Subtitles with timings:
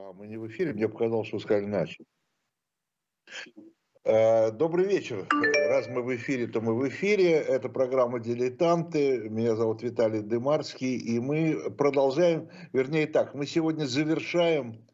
[0.00, 2.06] А, мы не в эфире, мне показалось, что вы сказали начали.
[4.04, 5.26] Э, добрый вечер.
[5.68, 7.32] Раз мы в эфире, то мы в эфире.
[7.32, 9.28] Это программа «Дилетанты».
[9.28, 10.96] Меня зовут Виталий Дымарский.
[10.96, 14.86] И мы продолжаем, вернее так, мы сегодня завершаем,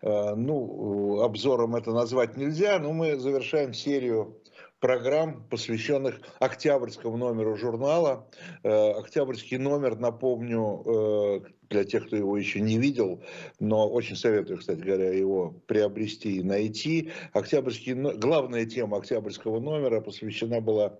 [0.00, 4.40] э, ну, обзором это назвать нельзя, но мы завершаем серию
[4.82, 8.26] программ, посвященных октябрьскому номеру журнала.
[8.64, 11.40] Э, октябрьский номер, напомню, э,
[11.70, 13.22] для тех, кто его еще не видел,
[13.60, 17.12] но очень советую, кстати говоря, его приобрести и найти.
[17.32, 20.98] Октябрьский, главная тема октябрьского номера посвящена была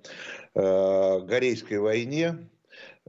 [0.55, 1.21] э,
[1.81, 2.39] войне,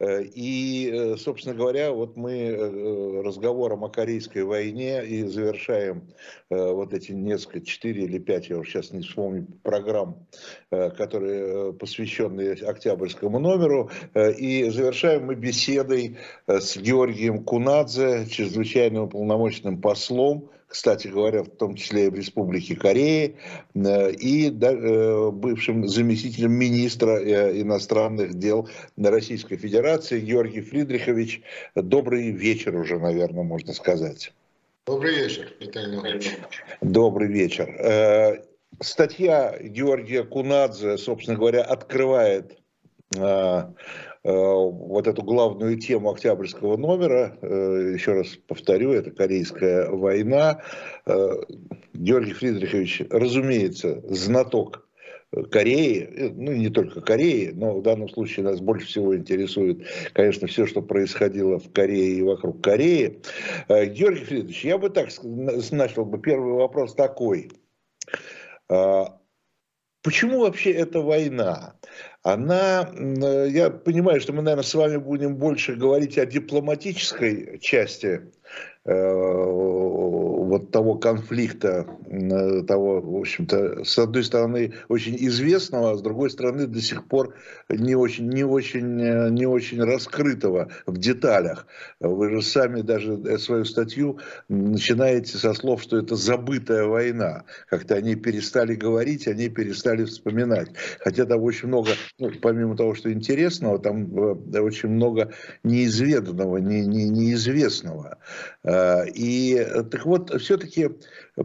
[0.01, 6.09] и, э, собственно говоря, вот мы э, разговором о Корейской войне и завершаем
[6.49, 10.27] вот эти несколько, четыре или пять, я уже сейчас не вспомню, программ,
[10.69, 13.89] которые посвящены Октябрьскому номеру.
[14.37, 22.07] И завершаем мы беседой с Георгием Кунадзе, чрезвычайным полномочным послом кстати говоря, в том числе
[22.07, 23.35] и в Республике Кореи,
[23.75, 31.43] э, и э, бывшим заместителем министра э, иностранных дел Российской Федерации Георгий Фридрихович.
[31.75, 34.33] Добрый вечер уже, наверное, можно сказать.
[34.87, 36.37] Добрый вечер, Виталий Иванович.
[36.81, 38.41] Добрый вечер.
[38.81, 42.57] Статья Георгия Кунадзе, собственно говоря, открывает
[44.23, 47.37] вот эту главную тему октябрьского номера.
[47.41, 50.61] Э, еще раз повторю, это Корейская война.
[51.05, 51.29] Э,
[51.93, 54.87] Георгий Фридрихович, разумеется, знаток
[55.51, 60.67] Кореи, ну не только Кореи, но в данном случае нас больше всего интересует, конечно, все,
[60.67, 63.19] что происходило в Корее и вокруг Кореи.
[63.67, 67.49] Георгий Фридрихович, я бы так начал бы первый вопрос такой.
[70.03, 71.75] Почему вообще эта война?
[72.21, 78.21] Она, я понимаю, что мы, наверное, с вами будем больше говорить о дипломатической части
[78.85, 78.91] Э,
[80.43, 81.87] вот того конфликта,
[82.67, 87.35] того, в общем-то, с одной стороны, очень известного, а с другой стороны, до сих пор
[87.69, 91.67] не очень, не очень, э, не очень раскрытого в деталях.
[91.99, 97.43] Вы же сами даже свою статью начинаете со слов, что это забытая война.
[97.69, 100.69] Как-то они перестали говорить, они перестали вспоминать.
[100.99, 105.31] Хотя там очень много, ну, помимо того, что интересного, там э, очень много
[105.63, 108.17] неизведанного, не, не, неизвестного.
[108.63, 110.89] Э, и так вот, все-таки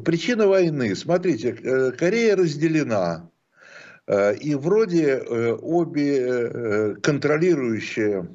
[0.04, 3.30] причина войны, смотрите, э, Корея разделена,
[4.08, 8.26] Э, и вроде э, обе контролирующие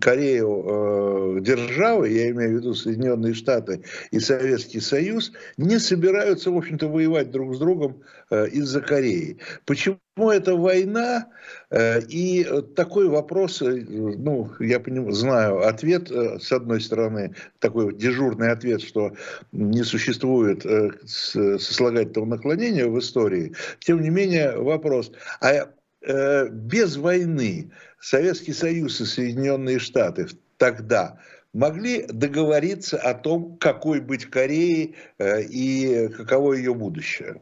[0.00, 6.88] Корею державы, я имею в виду Соединенные Штаты и Советский Союз, не собираются, в общем-то,
[6.88, 9.38] воевать друг с другом из-за Кореи.
[9.66, 11.28] Почему эта война?
[11.70, 19.12] И такой вопрос, ну, я понимаю, знаю ответ, с одной стороны, такой дежурный ответ, что
[19.52, 20.64] не существует
[21.04, 23.52] сослагательного наклонения в истории.
[23.80, 25.12] Тем не менее, вопрос,
[25.42, 25.68] а
[26.00, 27.70] э, без войны
[28.00, 31.18] Советский Союз и Соединенные Штаты тогда
[31.52, 37.40] могли договориться о том, какой быть Кореей э, и каково ее будущее?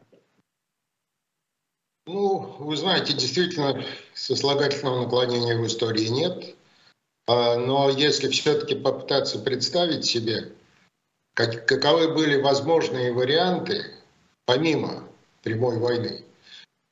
[2.07, 6.55] Ну, вы знаете, действительно, сослагательного наклонения в истории нет.
[7.27, 10.53] А, но если все-таки попытаться представить себе,
[11.33, 13.93] каковы были возможные варианты,
[14.45, 15.03] помимо
[15.43, 16.23] прямой войны,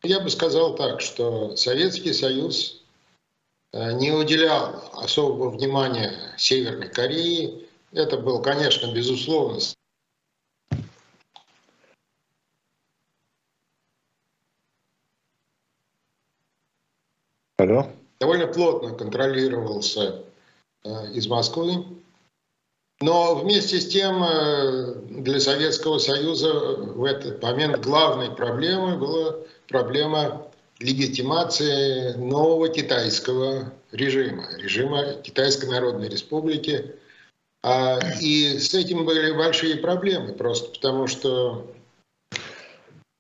[0.04, 2.84] я бы сказал так, что Советский Союз
[3.72, 7.62] э, не уделял особого внимания Северной Корее.
[7.94, 9.62] Это был, конечно, безусловно,
[17.58, 17.88] Алло.
[18.20, 20.24] довольно плотно контролировался
[20.84, 21.86] э, из Москвы.
[23.02, 29.38] Но вместе с тем э, для Советского Союза в этот момент главной проблемой была
[29.68, 30.48] проблема
[30.80, 36.96] легитимации нового китайского режима, режима Китайской Народной Республики.
[37.63, 41.66] А, и с этим были большие проблемы, просто потому что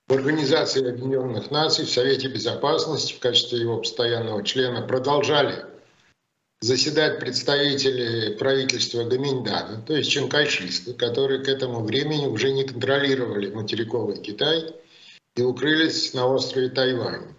[0.07, 5.65] в Организации Объединенных Наций, в Совете Безопасности в качестве его постоянного члена продолжали
[6.61, 14.17] заседать представители правительства Гаминьдана, то есть чанкайшисты, которые к этому времени уже не контролировали материковый
[14.17, 14.73] Китай–
[15.35, 17.35] и укрылись на острове Тайвань.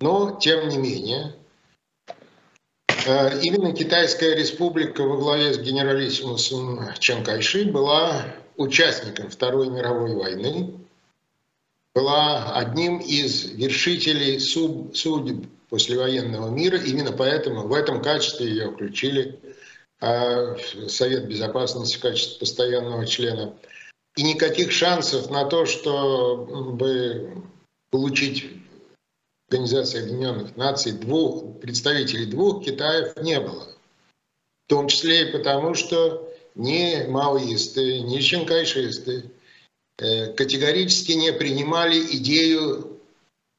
[0.00, 1.34] Но, тем не менее,
[3.06, 8.24] э, именно Китайская республика во главе с генералиссимусом Чан Кайши была
[8.56, 10.74] участником Второй мировой войны,
[11.94, 16.78] была одним из вершителей суд, судеб послевоенного мира.
[16.78, 19.38] Именно поэтому в этом качестве ее включили
[20.00, 23.54] э, в Совет Безопасности в качестве постоянного члена.
[24.16, 27.42] и никаких шансов на то, чтобы
[27.90, 28.50] получить
[29.52, 33.68] Организации Объединенных Наций двух представителей двух Китаев не было.
[34.66, 39.41] В том числе и потому, что ни маоисты, ни чанкайшисты э,
[40.36, 43.00] категорически не принимали идею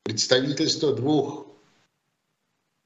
[0.04, 1.48] представительства двух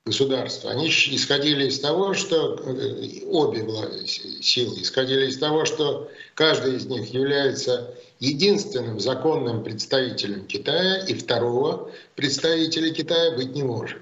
[0.07, 0.65] государств.
[0.65, 3.68] Они исходили из того, что э, обе
[4.07, 11.92] силы исходили из того, что каждый из них является единственным законным представителем Китая, и второго
[12.15, 14.01] представителя Китая быть не может.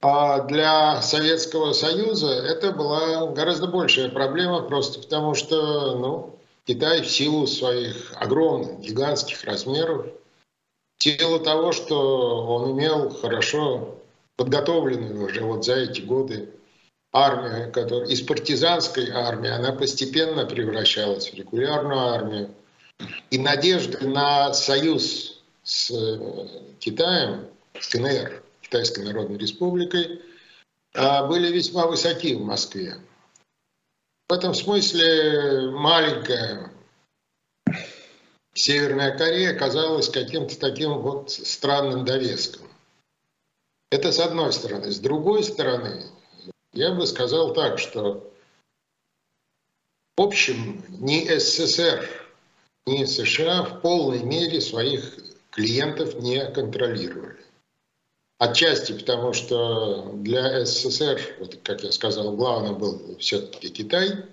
[0.00, 7.10] А для Советского Союза это была гораздо большая проблема, просто потому что ну, Китай в
[7.10, 10.06] силу своих огромных, гигантских размеров,
[10.98, 13.98] в силу того, что он имел хорошо
[14.36, 16.50] подготовленную уже вот за эти годы
[17.12, 22.50] армию, которая из партизанской армии, она постепенно превращалась в регулярную армию.
[23.30, 27.46] И надежды на союз с э, Китаем,
[27.78, 30.22] с КНР, Китайской Народной Республикой,
[30.94, 32.96] а, были весьма высоки в Москве.
[34.28, 36.70] В этом смысле маленькая
[38.54, 42.68] Северная Корея казалась каким-то таким вот странным довеском.
[43.90, 44.90] Это с одной стороны.
[44.90, 46.06] С другой стороны,
[46.72, 48.32] я бы сказал так, что
[50.16, 52.08] в общем ни СССР,
[52.86, 55.18] ни США в полной мере своих
[55.50, 57.44] клиентов не контролировали.
[58.38, 64.24] Отчасти потому, что для СССР, вот, как я сказал, главным был все-таки Китай,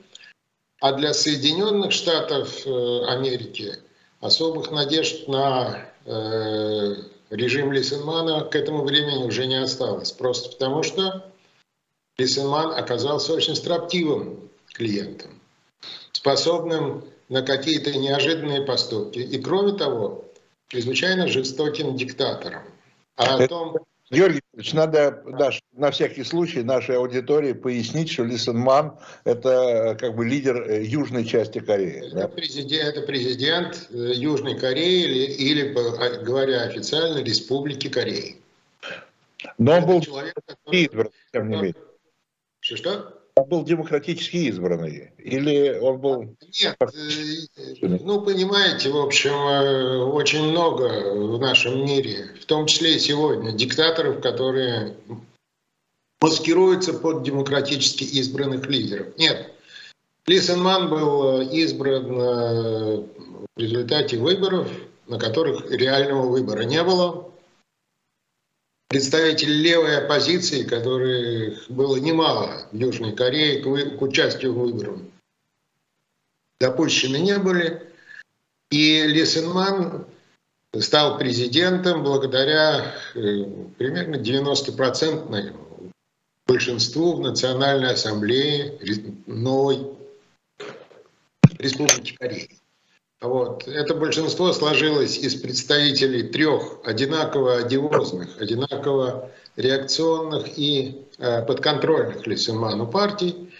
[0.79, 3.77] а для Соединенных Штатов э, Америки
[4.19, 6.95] особых надежд на э,
[7.29, 10.11] режим Лисенмана к этому времени уже не осталось.
[10.11, 11.31] Просто потому, что
[12.17, 15.39] Лисенман оказался очень строптивым клиентом,
[16.11, 19.19] способным на какие-то неожиданные поступки.
[19.19, 20.25] И кроме того,
[20.67, 22.63] чрезвычайно жестоким диктатором.
[23.15, 23.77] А о том,
[24.11, 30.17] Георгий Ильич, надо наш, на всякий случай нашей аудитории пояснить, что Лисенман– это э, как
[30.17, 32.07] бы лидер э, южной части Кореи.
[32.07, 32.27] Это, да?
[32.27, 38.35] президент, это президент э, Южной Кореи или, или, а, говоря официально, Республики Кореи.
[39.57, 40.83] Но он был человек, который...
[40.83, 41.75] избран, тем не менее.
[42.59, 43.20] Что-что?
[43.35, 45.11] Он был демократически избранный?
[45.17, 46.35] Или он был...
[46.61, 52.95] Нет, э, ну, понимаете, в общем, э, очень много в нашем мире, в том числе
[52.95, 54.95] и сегодня, диктаторов, которые
[56.19, 59.07] маскируются под демократически избранных лидеров.
[59.17, 59.51] Нет,
[60.27, 63.07] Лисенман был э, избран в
[63.57, 64.69] результате выборов,
[65.07, 67.30] на которых реального выбора не было
[68.91, 74.99] представители левой оппозиции, которых было немало в Южной Корее, к, к участию в выборах,
[76.59, 77.89] допущены не были.
[78.69, 80.05] И Лисенман
[80.77, 83.43] стал президентом благодаря э,
[83.77, 85.55] примерно 90%
[86.45, 88.77] большинству в Национальной ассамблее
[89.25, 89.87] новой
[91.59, 92.49] Республики Корея.
[93.21, 93.67] Вот.
[93.67, 103.51] Это большинство сложилось из представителей трех одинаково одиозных, одинаково реакционных и э, подконтрольных Лисенману партий.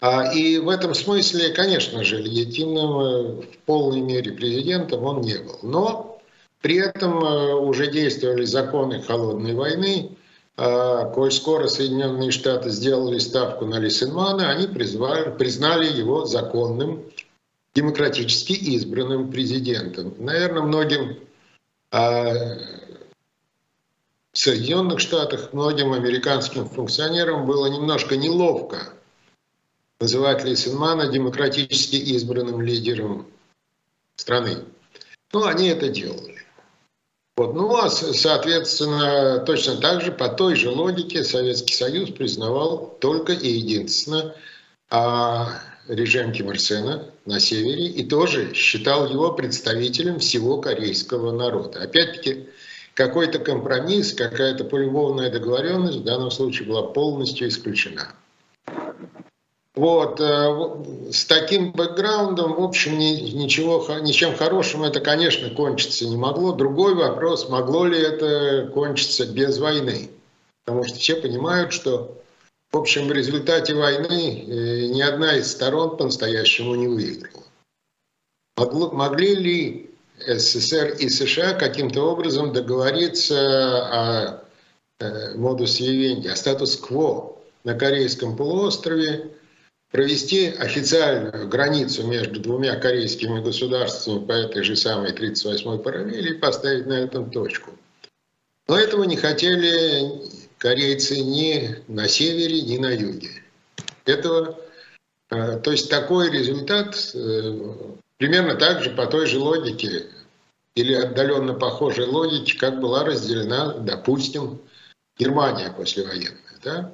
[0.00, 5.58] А, и в этом смысле, конечно же, легитимным в полной мере президентом он не был.
[5.62, 6.20] Но
[6.60, 10.16] при этом э, уже действовали законы холодной войны.
[10.56, 17.04] Э, коль скоро Соединенные Штаты сделали ставку на Лисенмана, они призвали, признали его законным
[17.76, 20.14] демократически избранным президентом.
[20.18, 21.18] Наверное, многим
[21.90, 22.32] а,
[24.32, 28.94] в Соединенных Штатах, многим американским функционерам было немножко неловко
[30.00, 33.26] называть Лейсенмана демократически избранным лидером
[34.16, 34.64] страны.
[35.34, 36.46] Но они это делали.
[37.36, 37.54] Вот.
[37.54, 43.48] Ну а, соответственно, точно так же, по той же логике Советский Союз признавал только и
[43.48, 44.34] единственно
[44.88, 51.82] а, режим Ким Ир Сена на севере и тоже считал его представителем всего корейского народа.
[51.82, 52.46] Опять-таки,
[52.94, 58.14] какой-то компромисс, какая-то полюбовная договоренность в данном случае была полностью исключена.
[59.74, 66.52] Вот, э, с таким бэкграундом, в общем, ничего, ничем хорошим это, конечно, кончиться не могло.
[66.52, 70.10] Другой вопрос, могло ли это кончиться без войны.
[70.64, 72.16] Потому что все понимают, что
[72.76, 77.42] в общем, в результате войны э, ни одна из сторон по-настоящему не выиграла.
[78.92, 84.44] Могли ли СССР и США каким-то образом договориться о
[85.00, 89.30] э, модус вивенди, о статус-кво на Корейском полуострове,
[89.90, 96.86] провести официальную границу между двумя корейскими государствами по этой же самой 38-й параллели и поставить
[96.86, 97.70] на этом точку.
[98.68, 100.28] Но этого не хотели
[100.66, 103.30] корейцы ни на севере, ни на юге.
[104.04, 104.58] Этого,
[105.30, 107.72] э, то есть такой результат э,
[108.16, 110.06] примерно так же по той же логике
[110.74, 114.58] или отдаленно похожей логике, как была разделена, допустим,
[115.16, 116.58] Германия послевоенная.
[116.64, 116.92] Да?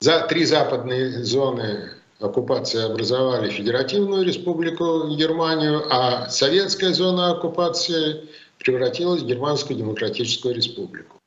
[0.00, 9.26] За три западные зоны оккупации образовали Федеративную Республику Германию, а советская зона оккупации превратилась в
[9.26, 11.21] Германскую Демократическую Республику.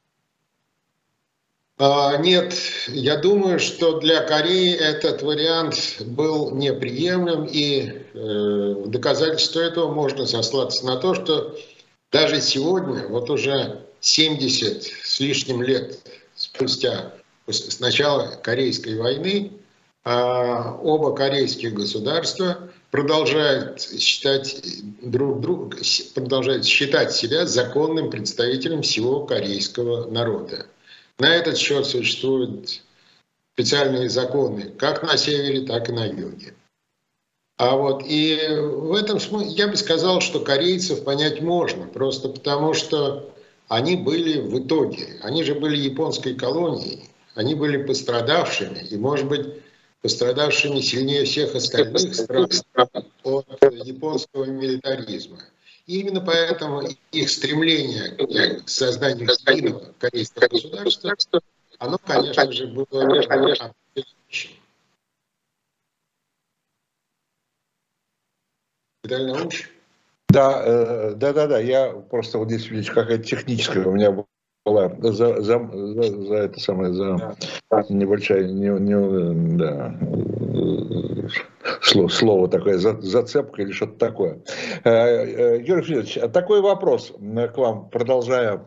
[1.78, 2.56] А, нет,
[2.88, 10.26] я думаю, что для Кореи этот вариант был неприемлем, и э, в доказательство этого можно
[10.26, 11.58] сослаться на то, что
[12.14, 16.00] даже сегодня, вот уже 70 с лишним лет
[16.36, 17.12] спустя
[17.48, 19.52] с начала Корейской войны,
[20.06, 24.62] а, оба корейских государства продолжают считать
[25.02, 25.78] друг друга,
[26.14, 30.68] продолжают считать себя законным представителем всего корейского народа.
[31.18, 32.82] На этот счет существуют
[33.54, 36.54] специальные законы как на севере, так и на юге.
[37.58, 42.74] А вот и в этом смысле я бы сказал, что корейцев понять можно, просто потому
[42.74, 43.34] что
[43.70, 49.48] они были в итоге, они же были японской колонией, они были пострадавшими, и, может быть,
[50.02, 52.50] пострадавшими сильнее всех остальных стран
[53.24, 55.40] от японского милитаризма.
[55.86, 58.16] И именно поэтому их стремление
[58.62, 61.42] к созданию единого корейского государства,
[61.78, 63.76] оно, конечно же, было определяющим.
[70.30, 71.60] Да, да, да, да.
[71.60, 74.26] Я просто вот здесь видите, какая-то техническая у меня была
[74.66, 77.36] за, за, за, за это самое, за
[77.90, 79.96] небольшая, не, не, да,
[81.82, 84.42] слово, слово такое, за, зацепка или что-то такое.
[84.84, 88.66] Э, э, Юрий Федорович, такой вопрос к вам, продолжая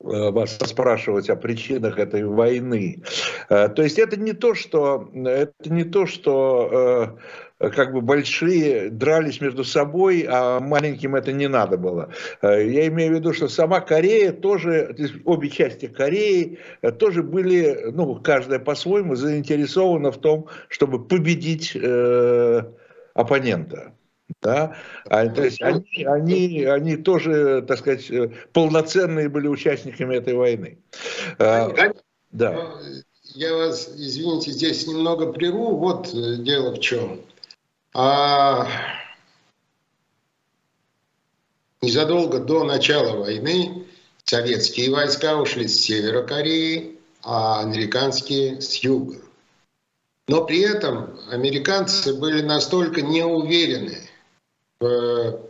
[0.00, 3.02] э, вас спрашивать о причинах этой войны.
[3.48, 7.18] То есть это не то, что это не то, что
[7.58, 12.10] как бы большие дрались между собой, а маленьким это не надо было.
[12.40, 17.90] Э, я имею в виду, что сама Корея тоже, обе части Кореи э, тоже были,
[17.92, 22.62] ну, каждая по-своему заинтересована в том, чтобы победить э,
[23.14, 23.92] оппонента.
[24.42, 24.76] Да?
[25.06, 30.78] А, то есть они, они, они тоже, так сказать, э, полноценные были участниками этой войны.
[31.38, 31.72] Да.
[32.30, 32.70] да.
[33.34, 35.76] Я вас, извините, здесь немного прерву.
[35.76, 37.20] Вот дело в чем.
[37.94, 38.68] А
[41.80, 43.86] незадолго до начала войны
[44.24, 49.16] советские войска ушли с севера Кореи, а американские с юга.
[50.28, 53.98] Но при этом американцы были настолько неуверены
[54.80, 55.40] в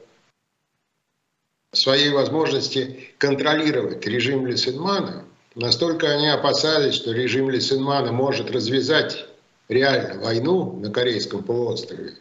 [1.72, 9.26] своей возможности контролировать режим Лисенмана, настолько они опасались, что режим Лисенмана может развязать
[9.68, 12.16] реально войну на Корейском полуострове,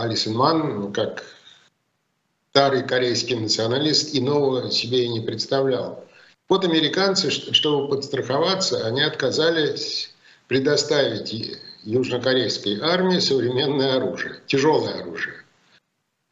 [0.00, 1.22] Алисен Ман, ну, как
[2.50, 6.04] старый корейский националист, иного себе и не представлял.
[6.48, 10.12] Вот американцы, чтобы подстраховаться, они отказались
[10.48, 15.44] предоставить южнокорейской армии современное оружие, тяжелое оружие.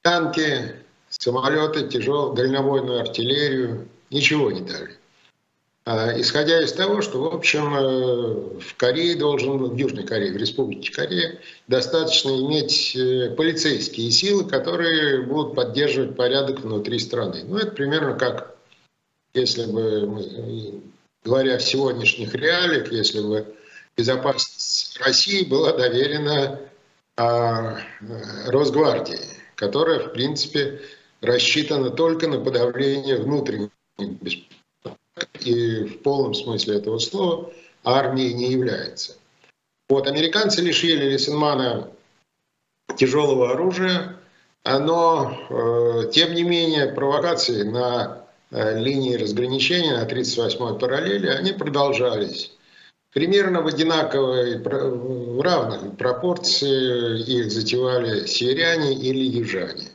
[0.02, 0.74] Танки,
[1.08, 4.97] самолеты, тяжелую дальнобойную артиллерию, ничего не дали.
[5.90, 10.36] А, исходя из того, что, в общем, э, в Корее должен, в Южной Корее, в
[10.36, 17.42] Республике Корея, достаточно иметь э, полицейские силы, которые будут поддерживать порядок внутри страны.
[17.44, 18.54] Ну, это примерно как,
[19.32, 20.82] если бы,
[21.24, 23.46] говоря в сегодняшних реалиях, если бы
[23.96, 26.60] безопасность России была доверена
[27.16, 27.78] а,
[28.44, 29.20] Росгвардии,
[29.54, 30.82] которая, в принципе,
[31.22, 34.57] рассчитана только на подавление внутренней беспокойства
[35.44, 37.50] и в полном смысле этого слова
[37.84, 39.16] армией не является.
[39.88, 41.88] Вот, американцы лишили Лисенмана
[42.96, 44.16] тяжелого оружия,
[44.64, 52.52] но, э, тем не менее, провокации на э, линии разграничения на 38-й параллели, они продолжались.
[53.14, 59.88] Примерно в одинаковой, в равных пропорции их затевали северяне или южане.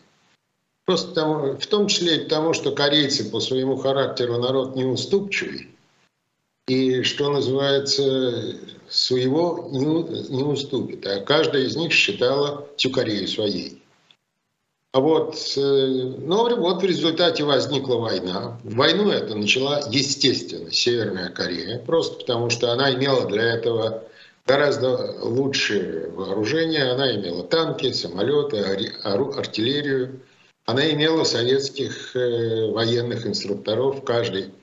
[0.85, 5.69] Просто тому, в том числе и потому, что корейцы по своему характеру народ неуступчивый,
[6.67, 8.57] и, что называется,
[8.89, 9.85] своего не,
[10.29, 11.05] не уступит.
[11.07, 13.81] А каждая из них считала всю Корею своей.
[14.93, 15.59] А вот, э,
[16.19, 18.59] ну, вот в результате возникла война.
[18.63, 24.03] Войну это начала, естественно, Северная Корея, просто потому что она имела для этого
[24.45, 26.91] гораздо лучшее вооружение.
[26.91, 28.59] Она имела танки, самолеты,
[29.03, 30.21] артиллерию.
[30.65, 34.53] Она имела советских э, военных инструкторов в каждой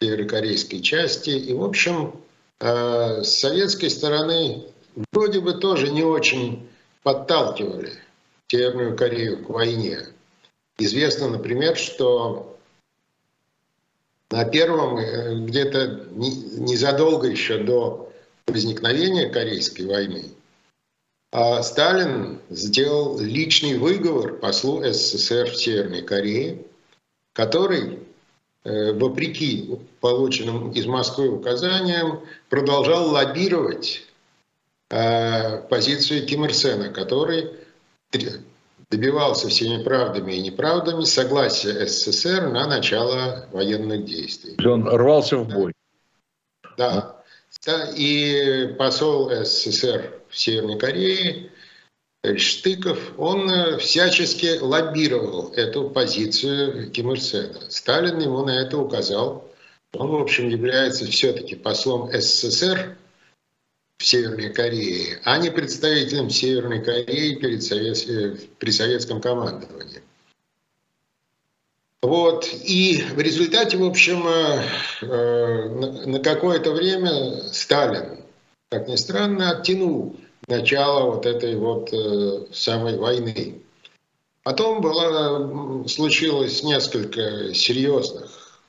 [0.00, 1.30] северокорейской части.
[1.30, 2.20] И, в общем,
[2.60, 4.64] э, с советской стороны
[5.12, 6.68] вроде бы тоже не очень
[7.02, 7.92] подталкивали
[8.48, 10.00] Северную Корею к войне.
[10.78, 12.58] Известно, например, что
[14.30, 18.12] на первом, э, где-то незадолго еще до
[18.46, 20.24] возникновения Корейской войны,
[21.30, 26.64] Сталин сделал личный выговор послу СССР в Северной Корее,
[27.34, 27.98] который,
[28.64, 34.06] э, вопреки полученным из Москвы указаниям, продолжал лоббировать
[34.88, 37.50] э, позицию Ким Ир Сена, который
[38.90, 44.56] добивался всеми правдами и неправдами согласия СССР на начало военных действий.
[44.66, 45.74] Он рвался в бой.
[46.78, 47.17] Да.
[47.64, 47.90] Да.
[47.96, 51.50] И посол СССР в Северной Корее
[52.36, 57.60] Штыков, он э, всячески лоббировал эту позицию Ким Ир Сена.
[57.68, 59.48] Сталин ему на это указал.
[59.92, 62.96] Он, в общем, является все-таки послом СССР
[63.98, 68.08] в Северной Корее, а не представителем Северной Кореи перед совет...
[68.08, 70.02] Э, при советском командовании.
[72.02, 72.48] Вот.
[72.64, 74.62] И в результате, в общем, э,
[75.02, 75.68] э,
[76.06, 78.24] на какое-то время Сталин,
[78.70, 81.92] как ни странно, оттянул начало вот этой вот
[82.54, 83.62] самой войны.
[84.44, 88.60] Потом было, случилось несколько серьезных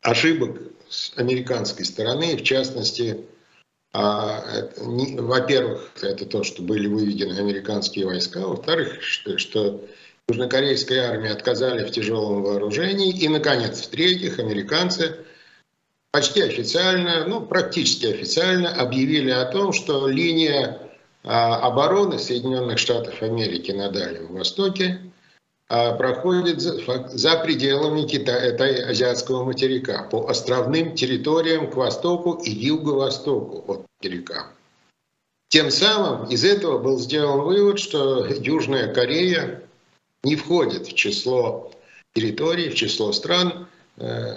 [0.00, 0.58] ошибок
[0.88, 3.24] с американской стороны, в частности,
[3.92, 4.42] а,
[4.78, 8.40] во-первых, это то, что были выведены американские войска.
[8.40, 9.84] Во-вторых, что, что
[10.28, 13.12] южнокорейская армия отказали в тяжелом вооружении.
[13.12, 15.16] И, наконец, в-третьих, американцы
[16.10, 20.78] почти официально, ну, практически официально объявили о том, что линия
[21.24, 25.00] а, обороны Соединенных Штатов Америки на Дальнем Востоке
[25.68, 33.72] а, проходит за пределами Китая, это азиатского материка, по островным территориям к востоку и юго-востоку
[33.72, 34.48] от материка.
[35.48, 39.62] Тем самым из этого был сделан вывод, что Южная Корея
[40.24, 41.72] не входит в число
[42.14, 44.36] территорий, в число стран, э,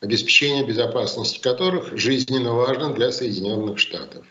[0.00, 4.24] обеспечение безопасности которых жизненно важно для Соединенных Штатов.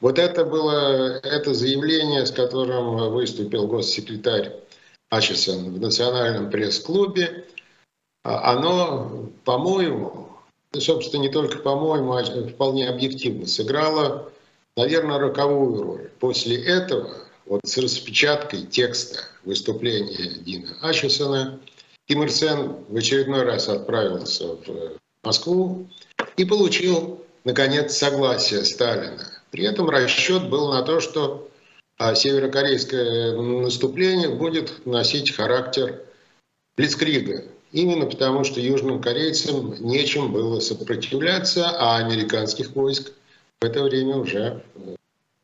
[0.00, 4.52] Вот это было это заявление, с которым выступил госсекретарь
[5.10, 7.44] Ачесон в Национальном пресс-клубе,
[8.24, 10.28] а оно, по-моему,
[10.72, 14.32] собственно, не только по-моему, а вполне объективно сыграло,
[14.76, 16.10] наверное, роковую роль.
[16.18, 21.58] После этого, вот с распечаткой текста выступления Дина Ачесона,
[22.06, 25.88] Ким Ир Сен в очередной раз отправился в Москву
[26.36, 29.32] и получил, наконец, согласие Сталина.
[29.50, 31.48] При этом расчет был на то, что
[31.98, 36.02] а северокорейское наступление будет носить характер
[36.76, 37.44] Блицкрига.
[37.72, 43.12] Именно потому, что южным корейцам нечем было сопротивляться, а американских войск
[43.60, 44.62] в это время уже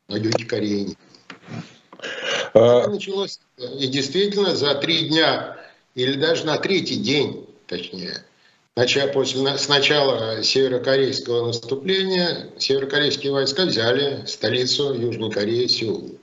[0.07, 0.95] на юге Кореи
[2.53, 2.63] нет.
[2.63, 2.87] А...
[2.87, 3.39] началось.
[3.79, 5.57] И действительно, за три дня,
[5.95, 8.23] или даже на третий день, точнее,
[9.07, 16.17] после, с начала северокорейского наступления, северокорейские войска взяли столицу Южной Кореи, Сеул.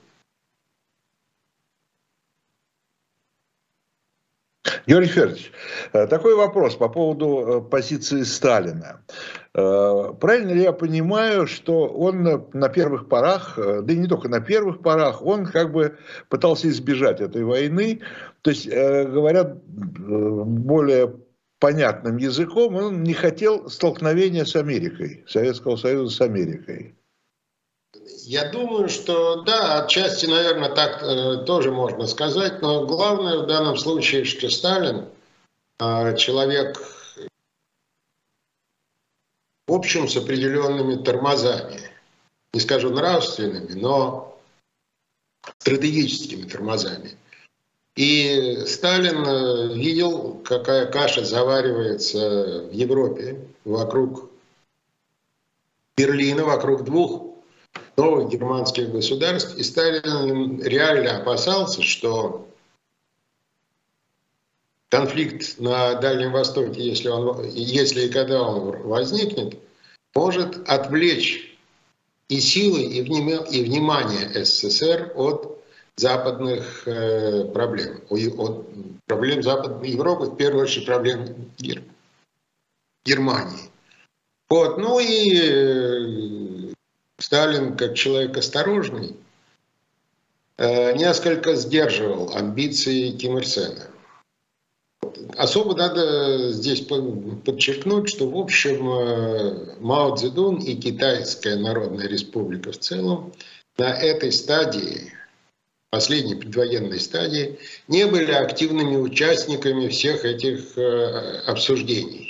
[4.91, 5.53] Юрий Федорович,
[5.93, 9.01] э, такой вопрос по поводу э, позиции Сталина.
[9.55, 14.41] Э, правильно ли я понимаю, что он на первых порах, да и не только на
[14.41, 15.97] первых порах, он как бы
[16.29, 18.01] пытался избежать этой войны,
[18.43, 21.15] то есть, говорят более
[21.61, 26.97] понятным языком, он не хотел столкновения с Америкой, Советского Союза с Америкой.
[28.25, 33.77] Я думаю, что да, отчасти, наверное, так э, тоже можно сказать, но главное в данном
[33.77, 35.09] случае, что Сталин
[35.79, 36.81] э, человек,
[39.67, 41.81] в общем, с определенными тормозами,
[42.53, 44.39] не скажу нравственными, но
[45.59, 47.17] стратегическими тормозами.
[47.97, 54.31] И Сталин э, видел, какая каша заваривается в Европе вокруг
[55.97, 57.30] Берлина, вокруг двух
[57.97, 62.49] новых германских государств, и Сталин реально опасался, что
[64.89, 69.59] конфликт на Дальнем Востоке, если, он, если и когда он возникнет,
[70.15, 71.57] может отвлечь
[72.29, 75.59] и силы, и, вним, и внимание СССР от
[75.97, 78.67] западных э, проблем, от
[79.07, 81.83] проблем Западной Европы, в первую очередь проблем Гер...
[83.05, 83.71] Германии.
[84.49, 86.50] Вот, ну и э,
[87.21, 89.15] Сталин, как человек осторожный,
[90.57, 93.87] э, несколько сдерживал амбиции Ким Ир Сена.
[95.37, 102.79] Особо надо здесь подчеркнуть, что, в общем, э, Мао Цзэдун и Китайская Народная Республика в
[102.79, 103.33] целом
[103.77, 105.13] на этой стадии,
[105.91, 112.30] последней предвоенной стадии, не были активными участниками всех этих э, обсуждений.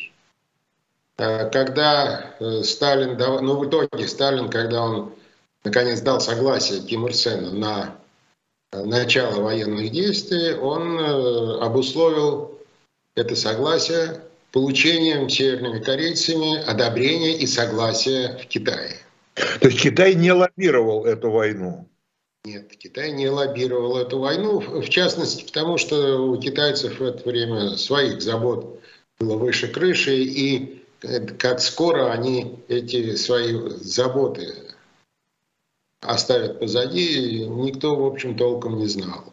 [1.20, 5.12] Э, когда Сталин, ну в итоге Сталин, когда он
[5.64, 7.94] наконец дал согласие Ким Ир Сену на
[8.72, 10.98] начало военных действий, он
[11.61, 12.59] обусловил
[13.16, 18.96] это согласие получением северными корейцами одобрения и согласия в Китае.
[19.35, 21.87] То есть Китай не лоббировал эту войну?
[22.44, 27.76] Нет, Китай не лоббировал эту войну, в частности, потому что у китайцев в это время
[27.76, 28.80] своих забот
[29.18, 30.80] было выше крыши, и
[31.38, 34.54] как скоро они эти свои заботы
[36.00, 39.32] оставят позади, никто, в общем, толком не знал.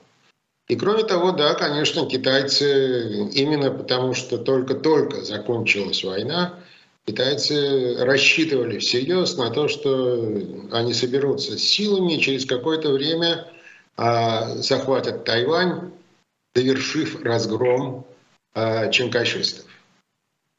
[0.67, 6.60] И кроме того, да, конечно, китайцы, именно потому что только-только закончилась война,
[7.06, 10.13] китайцы рассчитывали всерьез на то, что
[10.71, 13.47] они соберутся с силами и через какое-то время
[13.95, 15.93] а, захватят Тайвань,
[16.53, 18.06] довершив разгром
[18.53, 19.66] а, ченкайшистов.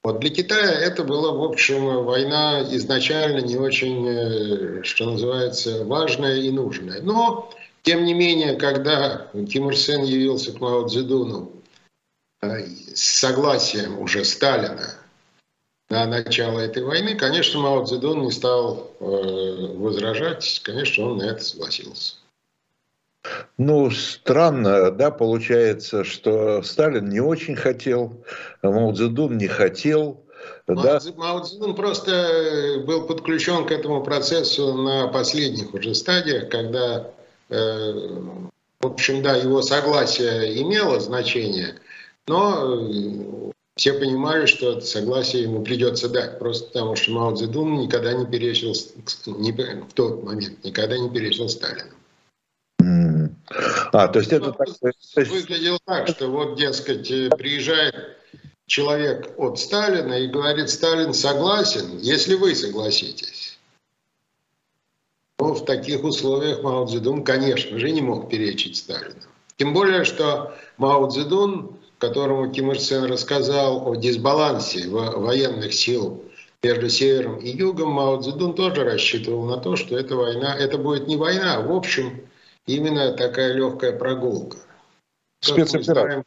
[0.05, 6.37] Вот для Китая это была, в общем, война изначально не очень, э, что называется, важная
[6.37, 7.03] и нужная.
[7.03, 7.51] Но
[7.83, 11.53] тем не менее, когда Тимур Сен явился к Мао Цзэдуну
[12.43, 14.95] э, с согласием уже Сталина
[15.89, 21.43] на начало этой войны, конечно, Мао Цзэдун не стал э, возражать, конечно, он на это
[21.43, 22.18] согласился.
[23.57, 28.25] Ну, странно, да, получается, что Сталин не очень хотел,
[28.63, 30.25] а Мао Цзэдун не хотел.
[30.67, 31.01] Да?
[31.17, 37.13] Мао Цзэдун просто был подключен к этому процессу на последних уже стадиях, когда
[37.49, 37.93] Э,
[38.81, 41.77] в общем, да, его согласие имело значение,
[42.27, 47.79] но э, все понимали, что это согласие ему придется дать, просто потому что Мао Цзэдун
[47.79, 51.93] никогда не перечил, в тот момент никогда не перечил Сталину.
[53.93, 54.69] А, то есть это так...
[55.17, 58.19] Выглядело так, что вот, дескать, э, приезжает
[58.67, 63.59] человек от Сталина и говорит, Сталин согласен, если вы согласитесь.
[65.39, 69.23] Но в таких условиях Мао Цзэдун, конечно же, не мог перечить Сталину.
[69.57, 76.23] Тем более, что Мао Цзэдун, которому Ким Ир Сен рассказал о дисбалансе военных сил
[76.63, 81.07] между севером и югом, Мао Цзэдун тоже рассчитывал на то, что эта война, это будет
[81.07, 82.21] не война, а в общем
[82.69, 84.59] именно такая легкая прогулка.
[85.41, 86.25] Спецоперация.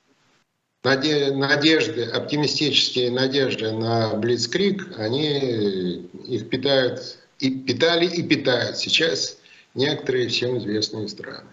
[0.84, 9.38] Надежды, оптимистические надежды на Блицкрик, они их питают и питали и питают сейчас
[9.76, 11.50] некоторые всем известные страны.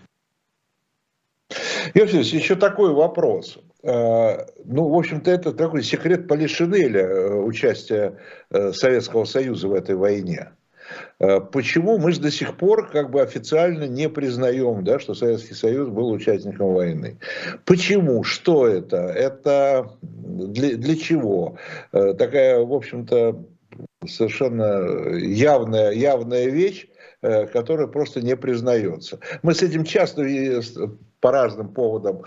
[1.95, 3.59] Иосиф, еще такой вопрос.
[3.83, 8.19] Э, ну, в общем-то, это такой секрет Полишинеля, э, участия
[8.51, 10.51] э, Советского Союза в этой войне.
[11.19, 15.89] Почему мы же до сих пор как бы официально не признаем, да, что Советский Союз
[15.89, 17.19] был участником войны?
[17.65, 18.25] Почему?
[18.25, 18.97] Что это?
[18.97, 21.57] Это для, для чего?
[21.93, 23.45] Такая, в общем-то,
[24.07, 26.89] совершенно явная, явная вещь,
[27.23, 29.19] э, которая просто не признается.
[29.43, 30.23] Мы с этим часто
[31.21, 32.23] по разным поводам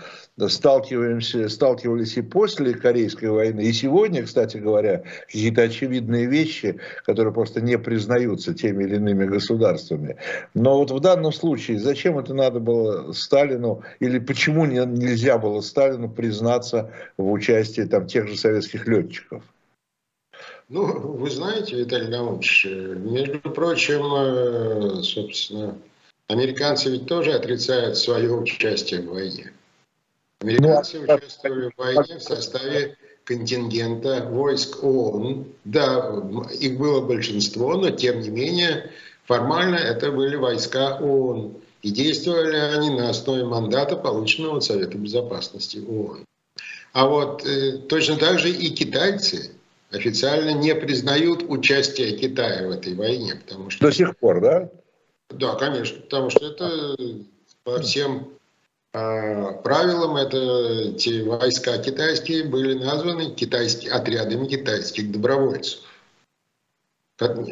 [0.47, 7.62] сталкиваемся, сталкивались и после Корейской войны, и сегодня, кстати говоря, какие-то очевидные вещи, которые просто
[7.62, 10.17] не признаются теми или иными государствами.
[10.54, 16.10] Но вот в данном случае, зачем это надо было Сталину, или почему нельзя было Сталину
[16.10, 19.43] признаться в участии там, тех же советских летчиков?
[20.69, 25.77] Ну, вы знаете, Виталий Наумович, между прочим, э, собственно,
[26.32, 29.52] американцы ведь тоже отрицают свое участие в войне.
[30.39, 35.46] Американцы ну, участвовали в войне в составе контингента войск ООН.
[35.65, 36.24] Да,
[36.60, 38.91] их было большинство, но тем не менее
[39.26, 41.58] формально это были войска ООН.
[41.84, 46.26] И действовали они на основе мандата, полученного от Совета Безопасности ООН.
[46.94, 49.52] А вот э, точно так же и китайцы
[49.91, 53.36] официально не признают участие Китая в этой войне.
[53.36, 53.86] Потому что...
[53.86, 54.70] До сих пор, да?
[55.34, 56.98] Да, конечно, потому что это
[57.63, 58.30] по всем
[58.94, 65.82] э, правилам это те войска китайские были названы китайские, отрядами китайских добровольцев,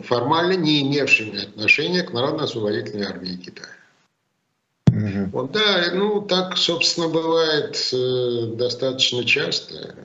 [0.04, 3.70] формально не имевшими отношения к Народно-освободительной армии Китая.
[4.88, 5.30] Угу.
[5.32, 9.96] Вот, да, ну так, собственно, бывает э, достаточно часто.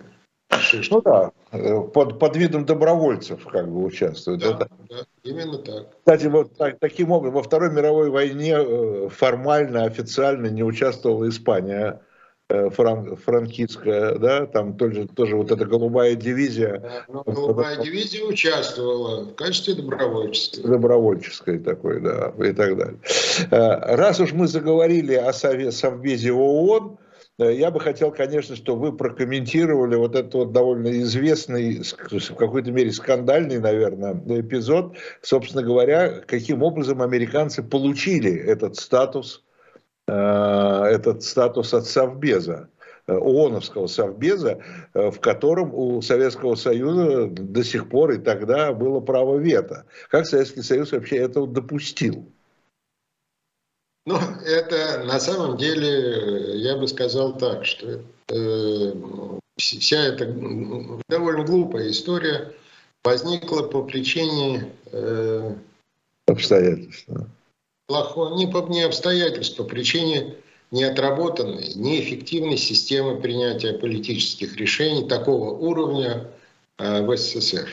[0.90, 4.40] Ну да, э, под, под видом добровольцев как бы участвуют.
[4.40, 4.68] Да, Это...
[4.88, 5.90] да именно так.
[5.98, 12.00] Кстати, вот так, таким образом, во Второй мировой войне э, формально, официально не участвовала Испания
[12.48, 16.78] э, фран, франкистская, да, там тоже, тоже вот эта голубая дивизия.
[16.78, 20.62] Да, но голубая дивизия участвовала в качестве добровольческой.
[20.62, 22.98] Добровольческой такой, да, и так далее.
[23.50, 27.03] Раз уж мы заговорили о Совбезе ООН, Э,
[27.38, 32.92] я бы хотел, конечно, чтобы вы прокомментировали вот этот вот довольно известный, в какой-то мере
[32.92, 39.42] скандальный, наверное, эпизод, собственно говоря, каким образом американцы получили этот статус,
[40.06, 42.68] э, этот статус от Совбеза.
[43.06, 44.60] Э, ООНовского совбеза,
[44.94, 49.84] в котором у Советского Союза до сих пор и тогда было право вето.
[50.08, 52.32] Как Советский Союз вообще этого допустил?
[54.06, 58.92] Ну, это на самом деле, я бы сказал так, что э,
[59.56, 60.26] вся эта
[61.08, 62.52] довольно глупая история
[63.02, 65.54] возникла по причине э,
[66.26, 67.06] обстоятельств.
[67.86, 70.34] Плохого, не по не обстоятельств, по причине
[70.70, 76.30] неотработанной, неэффективной системы принятия политических решений такого уровня
[76.78, 77.68] э, в СССР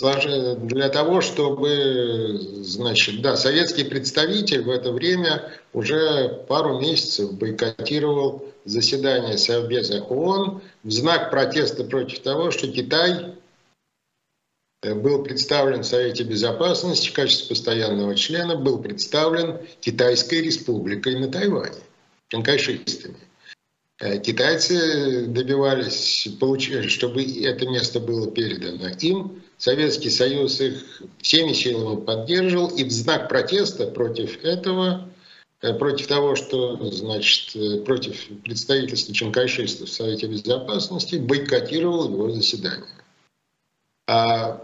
[0.00, 9.38] для того, чтобы, значит, да, советский представитель в это время уже пару месяцев бойкотировал заседание
[9.38, 13.36] Совбеза ООН в знак протеста против того, что Китай
[14.82, 21.28] э, был представлен в Совете Безопасности в качестве постоянного члена, был представлен Китайской республикой на
[21.28, 21.80] Тайване,
[22.28, 23.16] чанкайшистами.
[23.98, 26.28] Э, китайцы добивались,
[26.88, 33.28] чтобы это место было передано им, Советский Союз их всеми силами поддерживал, и в знак
[33.28, 35.08] протеста против этого,
[35.62, 42.84] э, против того, что, значит, э, против представительства чанкайшистов в Совете Безопасности, бойкотировал его заседание.
[44.06, 44.62] А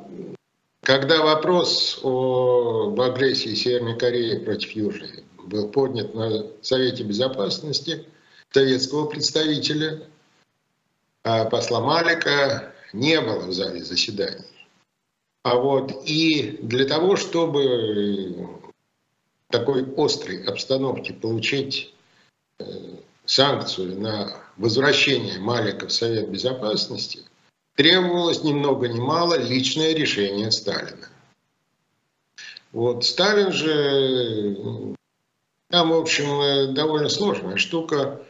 [0.82, 8.04] когда вопрос о агрессии Северной Кореи против Южной был поднят на Совете Безопасности,
[8.52, 10.02] советского представителя,
[11.24, 14.44] а посла Малика не было в зале заседаний.
[15.42, 18.48] А вот и для того, чтобы
[19.48, 21.92] такой острой обстановке получить
[22.58, 22.64] э,
[23.24, 27.24] санкцию на возвращение Малика в Совет Безопасности,
[27.74, 31.08] требовалось ни много ни мало личное решение Сталина.
[32.70, 34.94] Вот Сталин же,
[35.70, 38.22] там, в общем, э, довольно сложная штука.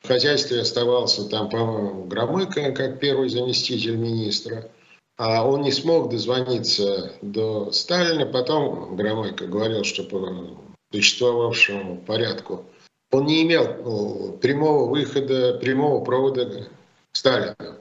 [0.00, 4.70] В хозяйстве оставался там, по-моему, Громыко, как первый заместитель министра–
[5.24, 8.26] он не смог дозвониться до Сталина.
[8.26, 10.58] Потом Громыко говорил, что по
[10.92, 12.64] существовавшему порядку
[13.12, 16.68] он не имел ну, прямого выхода, прямого провода к
[17.12, 17.76] Сталину.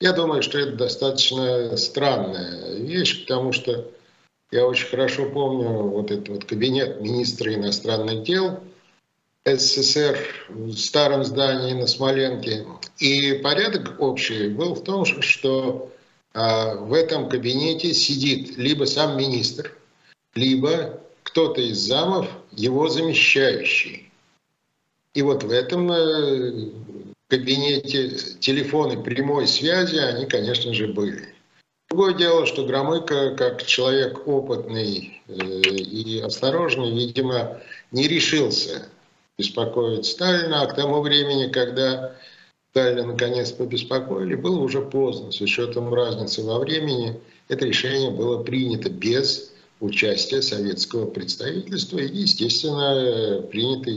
[0.00, 3.86] Я думаю, что это достаточно странная вещь, потому что
[4.50, 8.60] я очень хорошо помню вот этот вот кабинет министра иностранных дел
[9.44, 12.64] СССР в старом здании на Смоленке.
[12.98, 15.99] И порядок общий был в том, что а
[16.32, 19.76] в этом кабинете сидит либо сам министр,
[20.34, 24.10] либо кто-то из замов, его замещающий.
[25.14, 26.70] И вот в этом э,
[27.28, 31.34] кабинете телефоны прямой связи, они, конечно же, были.
[31.88, 38.88] Другое дело, что Громыко, как человек опытный э, и осторожный, видимо, не решился
[39.36, 42.14] беспокоить Сталина, а к тому времени, когда
[42.70, 45.32] Сталина наконец побеспокоили, было уже поздно.
[45.32, 53.42] С учетом разницы во времени это решение было принято без участия советского представительства и, естественно,
[53.42, 53.90] принято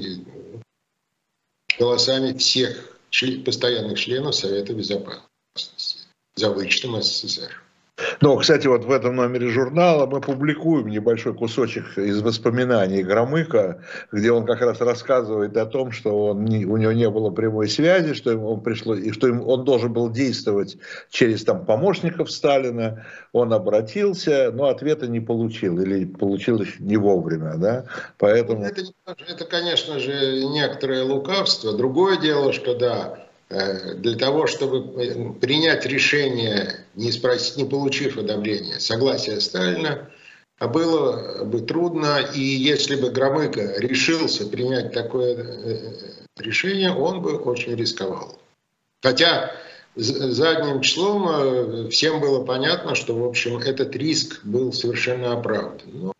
[1.78, 2.98] голосами всех
[3.46, 6.00] постоянных членов Совета Безопасности
[6.36, 7.63] за вычетом СССР.
[8.22, 14.32] Но, кстати, вот в этом номере журнала мы публикуем небольшой кусочек из воспоминаний Громыка, где
[14.32, 18.14] он как раз рассказывает о том, что он не, у него не было прямой связи,
[18.14, 20.78] что ему пришло, и что ему, он должен был действовать
[21.10, 23.06] через там, помощников Сталина.
[23.32, 27.56] Он обратился, но ответа не получил или получил их не вовремя.
[27.58, 27.86] Да?
[28.18, 28.64] Поэтому...
[28.64, 31.74] Это, это, конечно же, некоторое лукавство.
[31.74, 33.20] Другое дело, что да,
[33.96, 40.10] для того, чтобы э, принять решение, не, спросить, не получив одобрения, согласия Сталина,
[40.60, 45.78] а было бы трудно, и если бы Громыко решился принять такое э,
[46.38, 48.40] решение, он бы очень рисковал.
[49.02, 49.52] Хотя
[49.96, 55.82] задним числом всем было понятно, что, в общем, этот риск был совершенно оправдан.
[55.92, 56.14] Но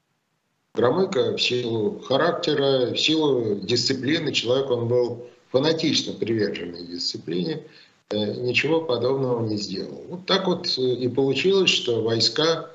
[0.76, 7.64] Громыко в силу характера, в силу дисциплины, человек он был фанатично приверженной дисциплине,
[8.12, 10.04] ничего подобного не сделал.
[10.10, 12.72] Вот так вот и получилось, что войска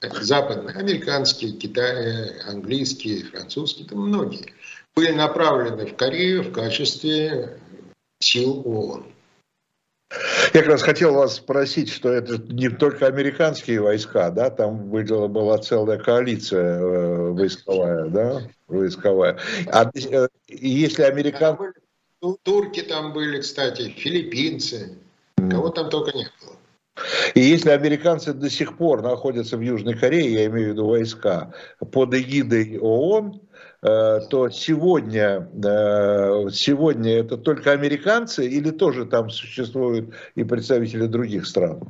[0.00, 4.52] западные, американские, китайские, английские, французские, там многие,
[4.94, 7.58] были направлены в Корею в качестве
[8.20, 9.06] сил ООН.
[10.54, 15.28] Я как раз хотел вас спросить, что это не только американские войска, да, там была,
[15.28, 19.38] была целая коалиция э, войсковая, да, войсковая.
[19.66, 21.74] А э, если американцы...
[22.42, 24.96] Турки там были, кстати, филиппинцы,
[25.50, 26.56] кого там только не было.
[27.34, 31.52] И если американцы до сих пор находятся в Южной Корее, я имею в виду войска,
[31.92, 33.40] под эгидой ООН,
[33.80, 41.80] то сегодня, э, сегодня это только американцы или тоже там существуют и представители других стран?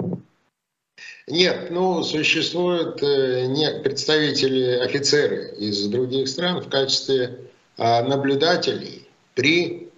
[1.27, 7.38] Нет, ну, существуют э, не представители, офицеры из других стран в качестве
[7.77, 9.88] а, наблюдателей при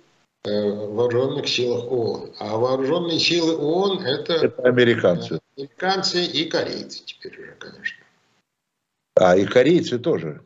[0.42, 2.32] Э, вооруженных силах ООН.
[2.38, 5.38] А вооруженные силы ООН это, это американцы.
[5.54, 8.02] Американцы и корейцы теперь уже, конечно.
[9.16, 10.40] А и корейцы тоже.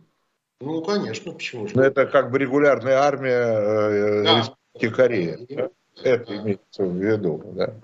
[0.64, 1.76] Ну, конечно, почему же.
[1.76, 4.38] Но это как бы регулярная армия э, да.
[4.38, 5.38] Республики Корея.
[5.50, 5.70] Да?
[6.02, 7.42] Это имеется в виду.
[7.54, 7.74] Да.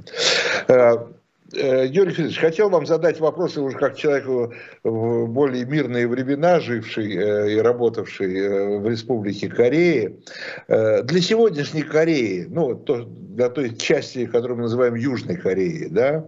[0.69, 1.07] Э,
[1.53, 4.53] Э, Юрий Федорович, хотел вам задать вопросы уже как человеку
[4.85, 10.21] в более мирные времена, живший и работавший в Республике Кореи.
[10.69, 16.25] Для сегодняшней Кореи, ну, то, для той части, которую мы называем Южной Кореей, да,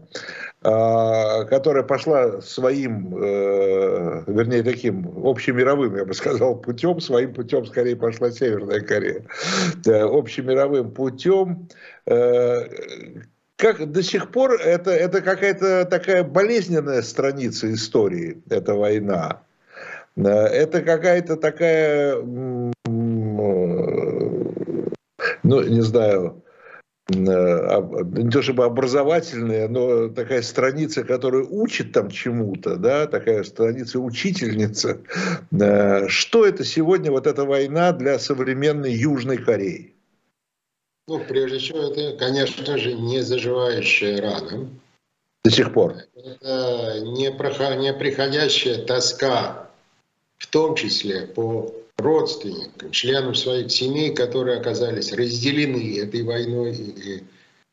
[0.63, 8.81] которая пошла своим, вернее, таким общемировым, я бы сказал, путем, своим путем скорее пошла Северная
[8.81, 9.25] Корея,
[9.85, 11.69] общемировым путем,
[13.63, 19.43] как до сих пор это, это какая-то такая болезненная страница истории, эта война.
[20.17, 22.73] Э, это какая-то такая, ну,
[25.43, 26.42] не знаю, э,
[27.09, 35.01] не то чтобы образовательная, но такая страница, которая учит там чему-то, да, такая страница учительница.
[35.51, 39.95] Э, что это сегодня, вот эта война для современной Южной Кореи?
[41.09, 44.69] Ну, прежде всего, это, конечно же, не заживающая рана.
[45.45, 45.97] До сих пор.
[46.15, 49.69] Это не, проход, не приходящая тоска,
[50.39, 57.25] в том числе по родственникам, членам своих семей, которые оказались разделены этой войной и,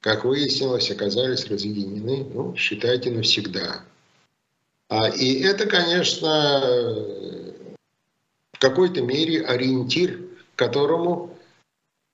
[0.02, 3.84] как выяснилось, оказались разъединены, ну, считайте, навсегда.
[4.90, 6.60] А, и это, конечно,
[8.54, 10.22] в какой-то мере ориентир,
[10.56, 11.36] которому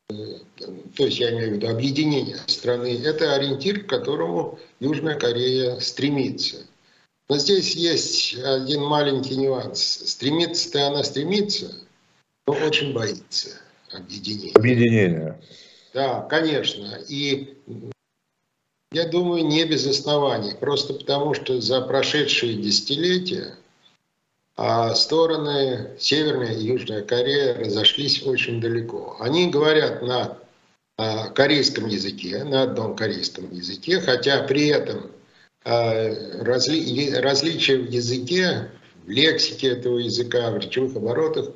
[0.08, 6.58] то есть я имею в виду объединение страны, это ориентир, к которому Южная Корея стремится.
[7.28, 9.82] Но здесь есть один маленький нюанс.
[9.82, 11.76] Стремится-то она стремится,
[12.48, 13.50] но очень боится
[13.92, 14.54] объединения.
[14.54, 15.42] Объединения.
[15.94, 17.00] Да, конечно.
[17.08, 17.58] И
[18.92, 20.54] я думаю, не без оснований.
[20.60, 23.58] Просто потому, что за прошедшие десятилетия
[24.58, 29.18] а стороны Северная и Южная Корея разошлись очень далеко.
[29.20, 30.38] Они говорят на
[31.34, 35.12] корейском языке, на одном корейском языке, хотя при этом
[35.66, 36.10] а,
[36.42, 38.72] разли, различия в языке,
[39.04, 41.50] в лексике этого языка, в речевых оборотах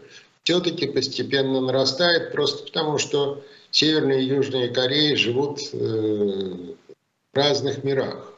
[0.44, 8.34] все-таки постепенно нарастает, просто потому что Северная и Южная Кореи живут э, в разных мирах.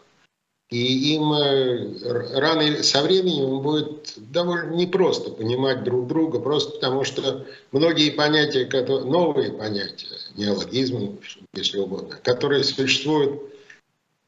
[0.69, 7.45] И им э, рано со временем будет довольно непросто понимать друг друга, просто потому что
[7.73, 8.69] многие понятия,
[9.03, 11.17] новые понятия, неологизмы,
[11.53, 13.41] если угодно, которые существуют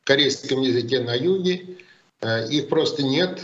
[0.01, 1.77] в корейском языке на юге,
[2.19, 3.39] э, их просто нет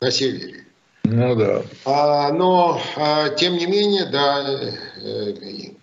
[0.00, 0.63] на севере.
[1.04, 1.62] Ну да.
[1.84, 5.34] А, но, а, тем не менее, да, э,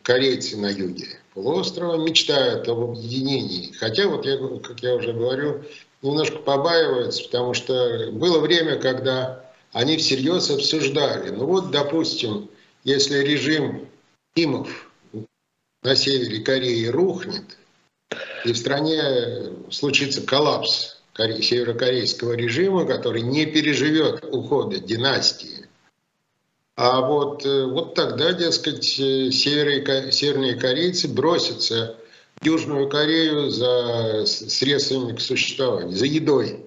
[0.01, 3.71] корейцы на юге полуострова мечтают об объединении.
[3.73, 5.63] Хотя, вот я, как я уже говорю,
[6.01, 11.29] немножко побаиваются, потому что было время, когда они всерьез обсуждали.
[11.29, 12.49] Ну вот, допустим,
[12.83, 13.87] если режим
[14.35, 14.91] Кимов
[15.83, 17.57] на севере Кореи рухнет,
[18.43, 25.67] и в стране случится коллапс северокорейского режима, который не переживет ухода династии,
[26.75, 31.97] а вот, э, вот тогда, дескать, э, северные, северные корейцы бросятся
[32.41, 36.65] Южную Корею за средствами к существованию, за едой.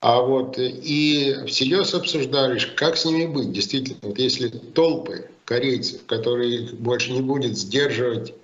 [0.00, 3.50] А вот и всерьез обсуждали, как с ними быть.
[3.50, 8.34] Действительно, вот если толпы корейцев, которые больше не будет сдерживать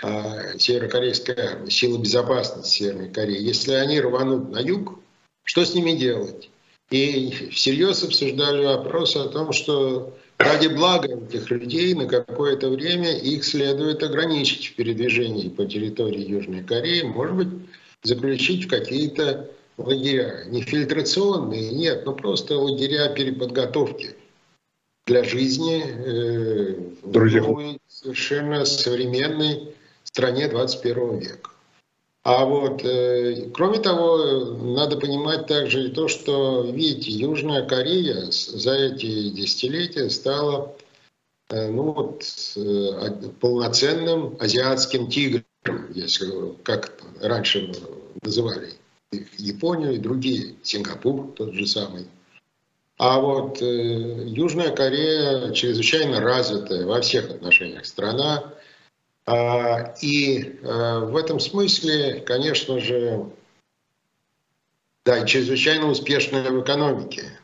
[0.00, 4.98] северокорейская армия, силы безопасности Северной Кореи, если они рванут на юг,
[5.44, 6.50] что с ними делать?
[6.90, 13.44] И всерьез обсуждали вопрос о том, что ради блага этих людей на какое-то время их
[13.44, 17.48] следует ограничить в передвижении по территории Южной Кореи, может быть,
[18.02, 20.44] заключить в какие-то лагеря.
[20.46, 24.14] Не фильтрационные, нет, но просто лагеря переподготовки
[25.06, 29.74] для жизни э, в новой, совершенно современной
[30.18, 31.50] стране 21 века.
[32.24, 38.74] А вот, э, кроме того, надо понимать также и то, что, видите, Южная Корея за
[38.74, 40.74] эти десятилетия стала
[41.50, 42.24] э, ну, вот,
[42.56, 45.44] э, полноценным азиатским тигром,
[45.94, 46.26] если
[46.64, 46.92] как
[47.22, 47.72] раньше
[48.20, 48.72] называли
[49.38, 52.08] Японию и другие, Сингапур тот же самый.
[52.98, 58.52] А вот э, Южная Корея чрезвычайно развитая во всех отношениях страна,
[60.00, 63.26] и э, в этом смысле, конечно же,
[65.04, 67.38] да, чрезвычайно успешная в экономике.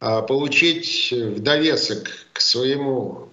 [0.00, 3.28] А получить в довесок к своему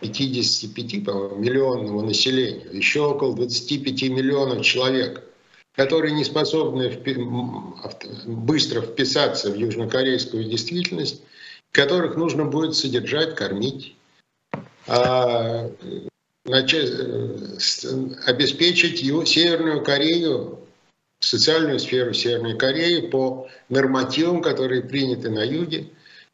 [0.00, 0.94] 55
[1.36, 5.22] миллионному населению еще около 25 миллионов человек,
[5.74, 6.90] которые не способны
[8.26, 11.22] быстро вписаться в южнокорейскую действительность,
[11.70, 13.94] которых нужно будет содержать, кормить.
[14.86, 15.70] А
[16.48, 17.56] начать, э,
[18.26, 20.60] обеспечить Северную Корею,
[21.20, 25.88] социальную сферу Северной Кореи по нормативам, которые приняты на юге.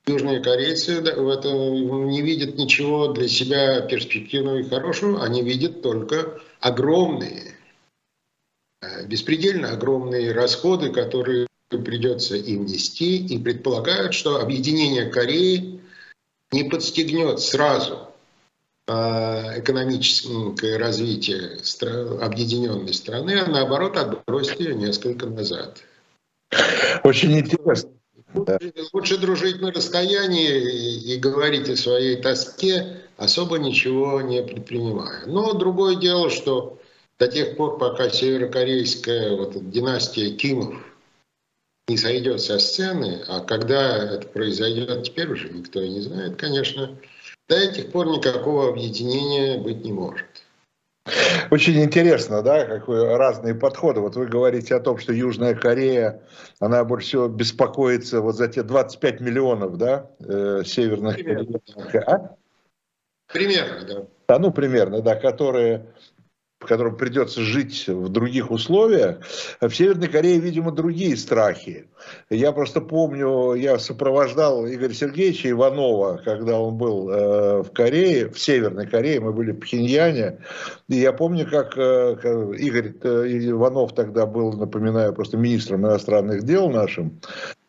[0.06, 6.40] Южные корейцы в этом не видят ничего для себя перспективного и хорошего, они видят только
[6.60, 7.54] огромные,
[8.82, 15.80] э, беспредельно огромные расходы, которые придется им нести, и предполагают, что объединение Кореи
[16.50, 18.08] не подстегнет сразу–
[18.89, 21.59] экономическое развитие
[22.20, 25.78] объединенной страны, а наоборот отбросить ее несколько назад.
[27.05, 27.91] Очень интересно.
[28.35, 35.26] Лучше, лучше дружить на расстоянии и говорить о своей тоске, особо ничего не предпринимая.
[35.26, 36.78] Но другое дело, что
[37.18, 40.74] до тех пор, пока северокорейская вот, династия Кимов
[41.89, 46.99] не сойдет со сцены, а когда это произойдет, теперь уже никто и не знает, конечно,
[47.49, 50.26] до этих пор никакого объединения быть не может.
[51.51, 54.01] Очень интересно, да, как вы, разные подходы.
[54.01, 56.22] Вот вы говорите о том, что Южная Корея,
[56.61, 61.61] она больше всего беспокоится вот за те 25 миллионов, да, э, северных Примерно,
[61.93, 62.01] да.
[62.07, 62.36] А?
[63.32, 64.07] Примерно, да.
[64.34, 65.86] А ну, примерно, да, которые
[66.62, 69.18] в котором придется жить в других условиях,
[69.60, 71.86] в Северной Корее, видимо, другие страхи.
[72.30, 78.38] Я просто помню, я сопровождал Игоря Сергеевича Иванова, когда он был э, в Корее, в
[78.38, 80.38] Северной Корее, мы были в Пхеньяне,
[80.88, 82.16] и я помню, как э,
[82.58, 87.20] Игорь э, Иванов тогда был, напоминаю, просто министром иностранных дел нашим,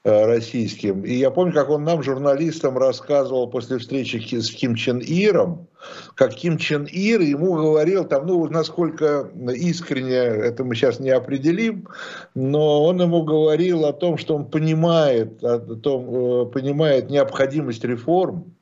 [0.03, 1.05] российским.
[1.05, 5.67] И я помню, как он нам, журналистам, рассказывал после встречи с Ким Чен Иром,
[6.15, 11.87] как Ким Чен Ир ему говорил, там, ну, насколько искренне, это мы сейчас не определим,
[12.35, 18.53] но он ему говорил о том, что он понимает, о том, э, понимает необходимость реформ,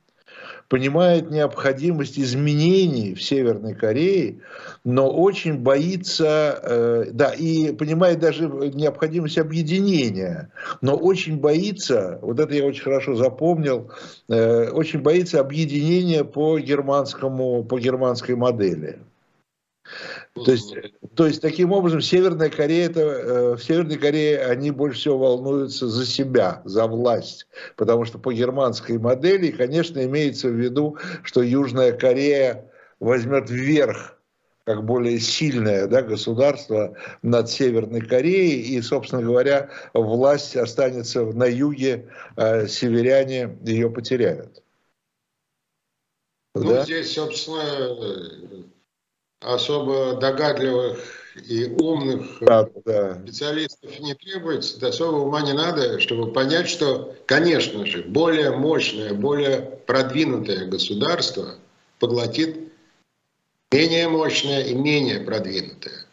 [0.72, 4.38] понимает необходимость изменений в Северной Корее,
[4.84, 10.50] но очень боится, э, да, и понимает даже необходимость объединения,
[10.80, 13.90] но очень боится, вот это я очень хорошо запомнил,
[14.30, 18.98] э, очень боится объединения по германскому, по германской модели.
[20.34, 20.74] То есть,
[21.14, 25.88] то есть таким образом Северная Корея, это, э, в Северной Корее они больше всего волнуются
[25.88, 31.92] за себя, за власть, потому что по германской модели, конечно, имеется в виду, что Южная
[31.92, 34.18] Корея возьмет вверх
[34.64, 42.08] как более сильное да, государство над Северной Кореей, и, собственно говоря, власть останется на юге,
[42.36, 44.62] а северяне ее потеряют.
[46.54, 46.84] Ну, да?
[46.84, 47.96] здесь, собственно,
[49.42, 50.98] особо догадливых
[51.48, 53.14] и умных да, да.
[53.22, 59.60] специалистов не требуется, особо ума не надо, чтобы понять, что, конечно же, более мощное, более
[59.86, 61.54] продвинутое государство
[61.98, 62.72] поглотит
[63.72, 66.04] менее мощное и менее продвинутое.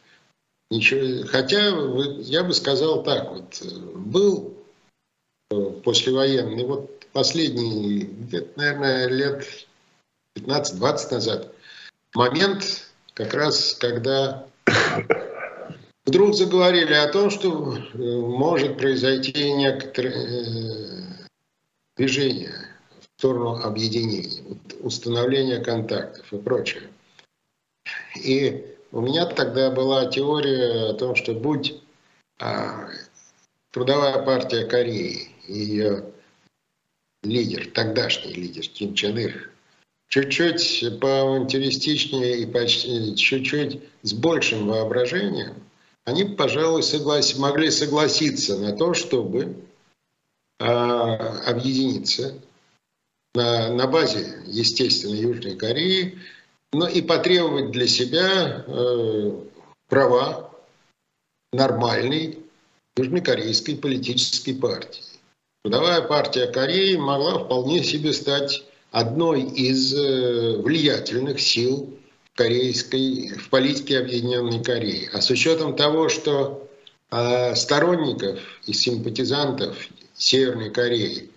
[0.72, 1.70] Ничего, хотя
[2.22, 3.62] я бы сказал так, вот
[3.96, 4.54] был
[5.52, 9.46] э, послевоенный, вот последний, где-то, наверное, лет
[10.38, 11.54] 15-20 назад,
[12.14, 12.89] момент,
[13.20, 14.48] как раз когда
[16.06, 21.28] вдруг заговорили о том, что э, может произойти некоторое э,
[21.98, 22.54] движение
[23.02, 24.42] в сторону объединения,
[24.80, 26.84] установления контактов и прочее.
[28.24, 31.82] И у меня тогда была теория о том, что будь
[32.40, 32.88] а,
[33.72, 36.06] трудовая партия Кореи ее
[37.24, 39.49] лидер, тогдашний лидер Ким Чен Ир,
[40.10, 45.56] чуть-чуть поавантюристичнее и почти чуть-чуть с большим воображением,
[46.06, 47.38] они, пожалуй, соглас...
[47.38, 49.56] могли согласиться на то, чтобы
[50.60, 52.40] э, объединиться
[53.36, 56.18] на, на базе, естественно, Южной Кореи,
[56.74, 59.32] но и потребовать для себя э,
[59.88, 60.52] права
[61.54, 62.40] нормальной
[62.98, 65.04] южнокорейской политической партии.
[65.64, 71.98] Трудовая партия Кореи могла вполне себе стать одной из э, влиятельных сил
[72.36, 75.10] корейской, в политике Объединенной Кореи.
[75.14, 76.68] А с учетом того, что
[77.12, 79.78] э, сторонников и симпатизантов
[80.16, 81.30] Северной Кореи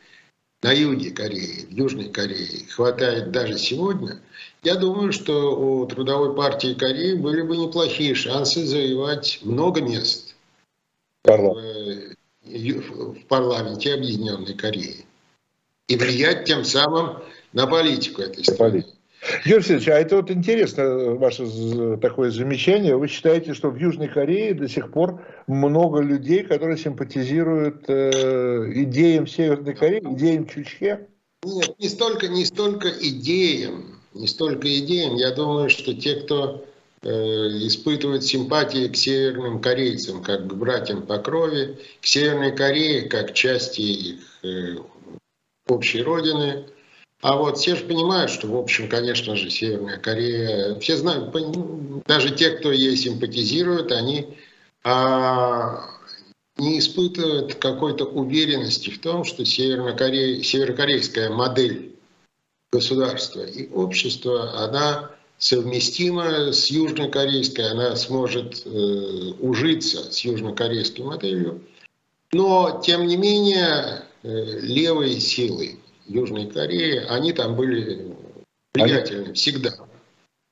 [0.62, 4.20] на юге Кореи, в Южной Корее хватает даже сегодня,
[4.62, 10.36] я думаю, что у Трудовой партии Кореи были бы неплохие шансы завоевать много мест
[11.24, 12.04] в,
[12.44, 15.04] в парламенте Объединенной Кореи
[15.88, 17.22] и влиять тем самым
[17.52, 18.84] на политику этой страны.
[19.44, 21.46] Юрий Васильевич, а это вот интересно, ваше
[21.98, 22.96] такое замечание.
[22.96, 29.28] Вы считаете, что в Южной Корее до сих пор много людей, которые симпатизируют э, идеям
[29.28, 31.06] Северной Кореи, идеям Чучхе?
[31.44, 35.14] Нет, не столько, не столько идеям, не столько идеям.
[35.14, 36.64] Я думаю, что те, кто
[37.02, 43.34] э, испытывает симпатии к северным корейцам, как к братьям по крови, к Северной Корее, как
[43.34, 44.78] части их э,
[45.68, 46.64] общей родины,
[47.22, 51.32] а вот все же понимают, что, в общем, конечно же, Северная Корея, все знают,
[52.04, 54.36] даже те, кто ей симпатизирует, они
[54.82, 55.84] а,
[56.56, 61.94] не испытывают какой-то уверенности в том, что Северокорея, северокорейская модель
[62.72, 68.68] государства и общества, она совместима с южнокорейской, она сможет э,
[69.38, 71.62] ужиться с южнокорейской моделью.
[72.32, 78.14] Но, тем не менее, э, левые силы, Южной Кореи, они там были
[78.74, 79.34] влиятельны они...
[79.34, 79.72] всегда.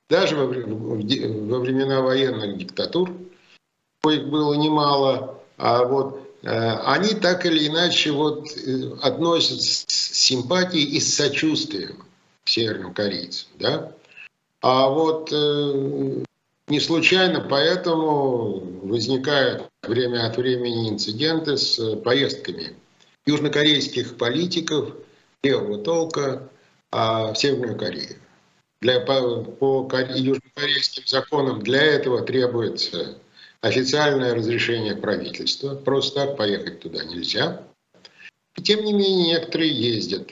[0.09, 3.11] Даже во, во времена военных диктатур,
[4.09, 6.47] их было немало, а вот э,
[6.85, 12.03] они так или иначе вот э, относятся с симпатией и с сочувствием
[12.43, 13.47] к северным корейцам.
[13.59, 13.91] Да?
[14.61, 16.23] А вот э,
[16.67, 22.75] не случайно поэтому возникают время от времени инциденты с поездками
[23.25, 24.95] южнокорейских политиков–
[25.43, 26.49] левого толка
[26.91, 28.17] а, в Северную Корею.
[28.81, 29.43] Для, по,
[29.83, 33.17] по южнокорейским законам для этого требуется
[33.61, 35.75] официальное разрешение правительства.
[35.75, 37.63] Просто так поехать туда нельзя.
[38.55, 40.29] И тем не менее некоторые ездят.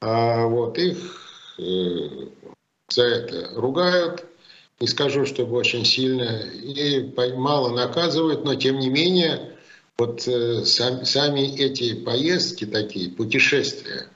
[0.00, 1.28] А вот их
[1.58, 2.28] э,
[2.88, 4.26] за это ругают.
[4.80, 9.55] Не скажу, чтобы очень сильно и мало наказывают, но тем не менее
[9.98, 14.08] вот э, сам, сами эти поездки такие, путешествия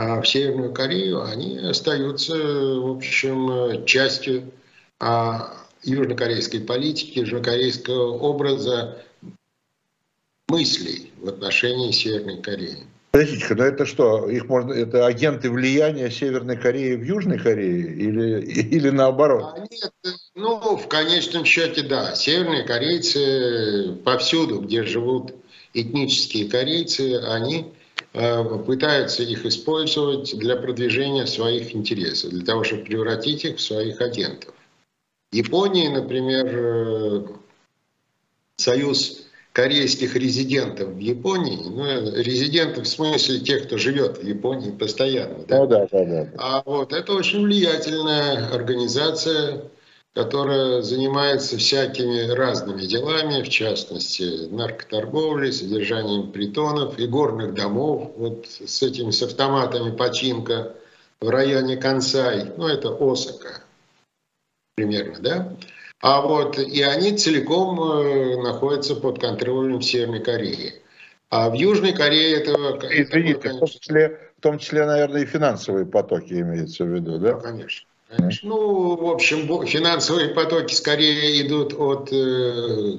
[0.00, 4.52] а в Северную Корею, они остаются, в общем, частью
[5.00, 9.04] а, южнокорейской политики, южнокорейского образа
[10.46, 12.86] мыслей в отношении Северной Кореи.
[13.10, 18.44] Подождите, но это что, их можно, это агенты влияния Северной Кореи в Южной Корее или,
[18.76, 19.54] или наоборот?
[19.56, 19.92] А нет,
[20.34, 22.14] ну, в конечном счете, да.
[22.14, 25.34] Северные корейцы повсюду, где живут
[25.72, 27.72] этнические корейцы, они
[28.12, 34.02] э, пытаются их использовать для продвижения своих интересов, для того, чтобы превратить их в своих
[34.02, 34.54] агентов.
[35.32, 37.26] Японии, например, э,
[38.56, 45.44] союз корейских резидентов в Японии, ну, резидентов в смысле тех, кто живет в Японии постоянно.
[45.46, 45.58] Да?
[45.58, 46.28] Ну, да, да, да.
[46.38, 49.64] А вот это очень влиятельная организация,
[50.14, 58.82] которая занимается всякими разными делами, в частности, наркоторговлей, содержанием притонов и горных домов, вот с
[58.82, 60.74] этими, с автоматами починка
[61.20, 63.62] в районе Кансай, ну, это Осака
[64.76, 65.56] примерно, да?
[66.00, 70.74] А вот и они целиком э, находятся под контролем Северной Кореи.
[71.30, 72.78] А в Южной Корее этого...
[72.88, 73.56] Извините, конечно...
[73.56, 77.34] в, том числе, в том числе, наверное, и финансовые потоки имеются в виду, да?
[77.34, 77.88] Ну, конечно.
[78.08, 78.48] конечно.
[78.48, 82.98] Ну, в общем, финансовые потоки скорее идут от э,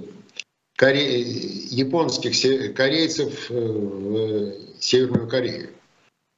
[0.78, 1.22] коре...
[1.22, 5.70] японских корейцев э, в Северную Корею.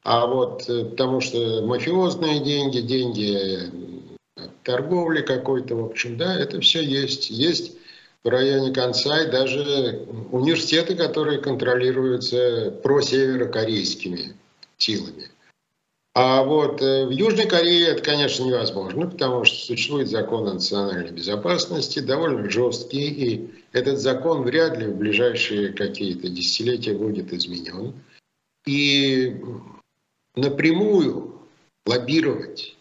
[0.04, 3.91] А вот потому что мафиозные деньги, деньги
[4.64, 7.30] торговли какой-то, в общем, да, это все есть.
[7.30, 7.78] Есть
[8.24, 14.36] в районе Кансай даже университеты, которые контролируются просеверокорейскими
[14.78, 15.30] силами.
[16.14, 21.12] А вот э, в Южной Корее это, конечно, невозможно, потому что существует закон о национальной
[21.12, 27.94] безопасности, довольно жесткий, и этот закон вряд ли в ближайшие какие-то десятилетия будет изменен.
[28.68, 29.42] и
[30.36, 31.42] напрямую
[31.86, 32.76] лоббировать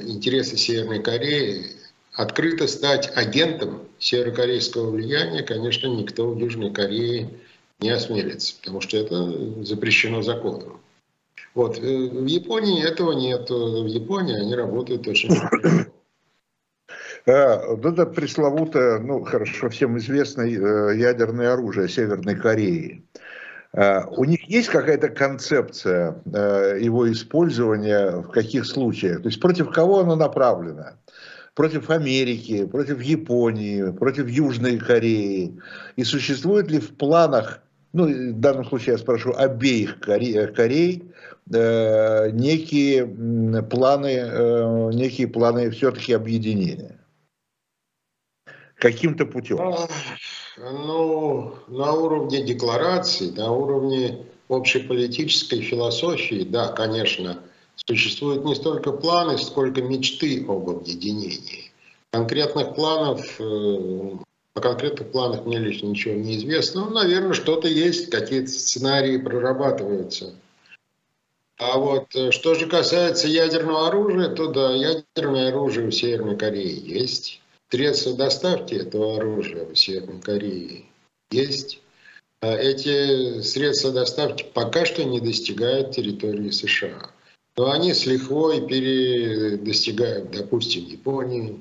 [0.00, 1.66] интересы Северной Кореи,
[2.12, 7.30] открыто стать агентом северокорейского влияния, конечно, никто в Южной Корее
[7.80, 10.80] не осмелится, потому что это запрещено законом.
[11.54, 11.78] Вот.
[11.78, 13.50] Э, в Японии этого нет.
[13.50, 15.30] В Японии они работают очень
[17.26, 23.04] вот это пресловутое, ну хорошо, всем известное э, ядерное оружие Северной Кореи.
[23.74, 29.22] А, у них есть какая-то концепция э, его использования в каких случаях?
[29.22, 30.98] То есть против кого оно направлено?
[31.54, 35.58] Против Америки, против Японии, против Южной Кореи?
[35.96, 37.62] И существует ли в планах,
[37.92, 41.12] ну в данном случае я спрошу обеих Корей, Корей
[41.52, 43.06] э, некие
[43.62, 46.98] планы, некие планы все-таки объединения?
[48.78, 49.58] каким-то путем?
[50.60, 57.40] Ну, на уровне декларации, на уровне общеполитической философии, да, конечно,
[57.76, 61.70] существуют не столько планы, сколько мечты об объединении.
[62.10, 63.44] Конкретных планов, э,
[64.54, 66.86] о конкретных планах мне лично ничего не известно.
[66.86, 70.34] Ну, наверное, что-то есть, какие-то сценарии прорабатываются.
[71.58, 76.82] А вот э, что же касается ядерного оружия, то да, ядерное оружие у Северной Кореи
[76.84, 77.40] есть
[77.70, 80.84] средства доставки этого оружия в Северной Корее
[81.30, 81.80] есть.
[82.40, 87.10] А эти средства доставки пока что не достигают территории США.
[87.56, 88.60] Но они с лихвой
[89.58, 91.60] достигают, допустим, Японии,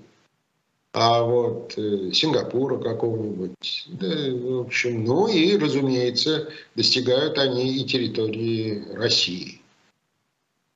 [0.94, 3.86] а вот э, Сингапура какого-нибудь.
[3.88, 9.62] Да, в общем, ну и, разумеется, достигают они и территории России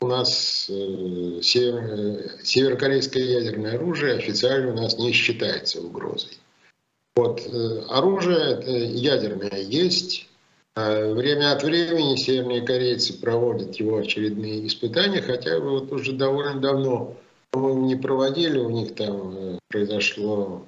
[0.01, 6.37] у нас э, север, северокорейское ядерное оружие официально у нас не считается угрозой.
[7.15, 8.61] Вот, э, оружие
[8.95, 10.27] ядерное есть.
[10.73, 17.15] А время от времени северные корейцы проводят его очередные испытания, хотя вот уже довольно давно,
[17.51, 20.65] по-моему, не проводили, у них там э, произошло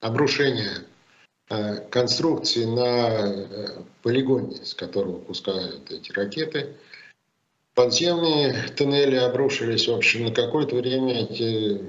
[0.00, 0.86] обрушение
[1.50, 6.76] э, конструкции на э, полигоне, с которого пускают эти ракеты–
[7.76, 11.82] Подземные туннели обрушились, в общем, на какое-то время эти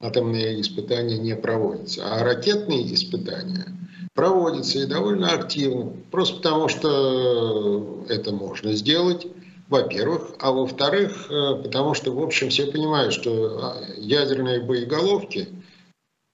[0.00, 2.02] атомные испытания не проводятся.
[2.04, 3.66] А ракетные испытания
[4.14, 5.92] проводятся и довольно активно.
[6.10, 9.28] Просто потому, что это можно сделать,
[9.68, 10.34] во-первых.
[10.40, 15.48] А во-вторых, э, потому что, в общем, все понимают, что а, ядерные боеголовки,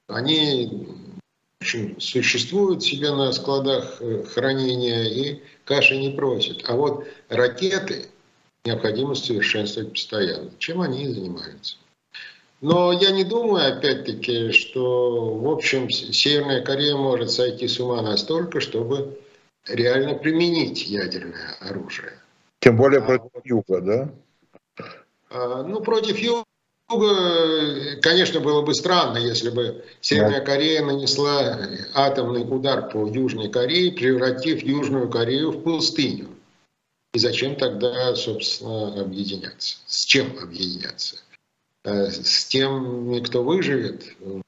[0.09, 0.89] они
[1.61, 6.64] общем, существуют себе на складах э, хранения и каши не просят.
[6.66, 8.07] А вот ракеты–
[8.64, 11.76] необходимо совершенствовать постоянно, чем они и занимаются.
[12.60, 18.60] Но я не думаю, опять-таки, что, в общем, Северная Корея может сойти с ума настолько,
[18.60, 19.18] чтобы
[19.66, 22.12] реально применить ядерное оружие.
[22.60, 24.08] Тем более а, против Юга, да?
[25.30, 26.44] А, ну, против Юга,
[28.00, 30.46] конечно, было бы странно, если бы Северная да.
[30.46, 31.58] Корея нанесла
[31.94, 36.28] атомный удар по Южной Корее, превратив Южную Корею в пустыню.
[37.14, 39.76] И зачем тогда, собственно, объединяться?
[39.86, 41.16] С чем объединяться?
[41.84, 44.42] Э, с тем, кто выживет в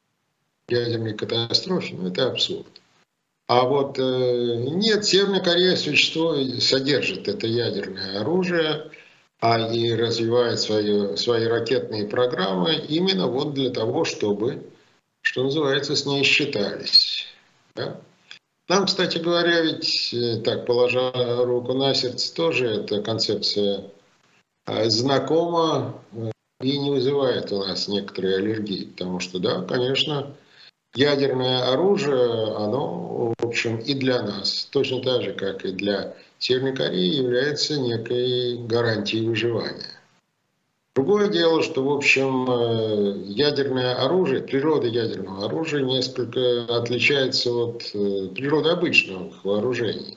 [0.68, 2.80] ядерной катастрофе, ну это абсурд.
[3.46, 8.90] А вот э, нет, Северная Корея существует, содержит это ядерное оружие,
[9.40, 14.64] а и развивает свои, свои ракетные программы именно вот для того, чтобы,
[15.20, 17.26] что называется, с ней считались.
[17.74, 18.00] Да?
[18.68, 21.12] Нам, кстати говоря, ведь, э, так, положа
[21.44, 23.90] руку на сердце, тоже эта концепция
[24.66, 26.30] э, знакома э,
[26.62, 28.86] и не вызывает у нас некоторые аллергии.
[28.86, 30.34] Потому что, да, конечно,
[30.94, 36.74] ядерное оружие, оно, в общем, и для нас, точно так же, как и для Северной
[36.74, 39.93] Кореи, является некой гарантией выживания.
[40.94, 48.28] Другое дело, что, в общем, э, ядерное оружие, природа ядерного оружия несколько отличается от э,
[48.28, 50.16] природы обычных вооружений.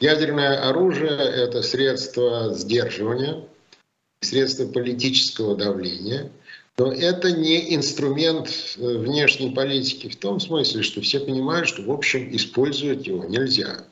[0.00, 3.46] Ядерное оружие– это средство сдерживания,
[4.20, 6.32] средство политического давления,
[6.76, 8.48] но это не инструмент
[8.78, 13.84] э, внешней политики в том смысле, что все понимают, что, в общем, использовать его нельзя.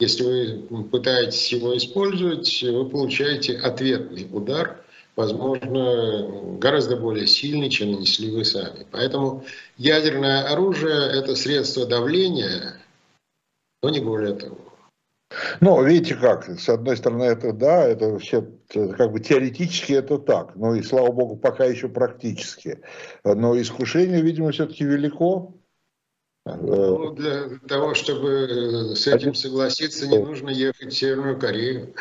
[0.00, 4.82] Если вы пытаетесь его использовать, вы получаете ответный удар–
[5.16, 8.86] возможно, гораздо более сильный, чем нанесли вы сами.
[8.92, 9.44] Поэтому
[9.78, 12.80] ядерное оружие– это средство давления,
[13.82, 14.58] но не более того.
[15.60, 20.54] Ну, видите как, с одной стороны это да, это вообще как бы теоретически это так,
[20.54, 22.80] но и слава богу пока еще практически.
[23.24, 25.55] Но искушение, видимо, все-таки велико.
[26.46, 31.92] Ну, для того, чтобы с этим согласиться, не нужно ехать в Северную Корею.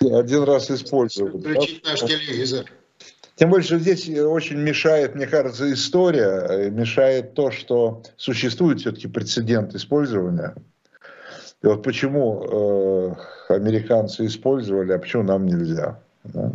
[0.00, 1.40] Один раз использовать.
[1.40, 2.64] Включить наш телевизор.
[3.36, 10.54] Тем больше здесь очень мешает, мне кажется, история, мешает то, что существует все-таки прецедент использования.
[11.62, 13.16] И вот почему
[13.48, 16.00] э, американцы использовали, а почему нам нельзя.
[16.24, 16.50] Да?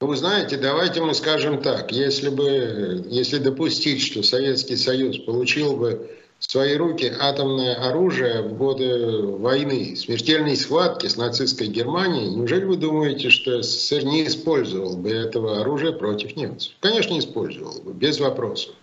[0.00, 5.76] Ну, вы знаете, давайте мы скажем так, если бы, если допустить, что Советский Союз получил
[5.76, 6.10] бы
[6.42, 12.76] в свои руки атомное оружие в годы войны, смертельной схватки с нацистской Германией, неужели вы
[12.76, 16.72] думаете, что СССР не использовал бы этого оружия против немцев?
[16.80, 18.74] Конечно, использовал бы, без вопросов.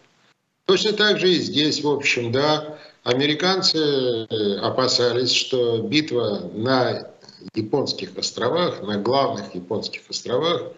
[0.65, 7.11] Точно так же и здесь, в общем, да, американцы э, опасались, что битва на
[7.55, 10.71] японских островах, на главных японских островах,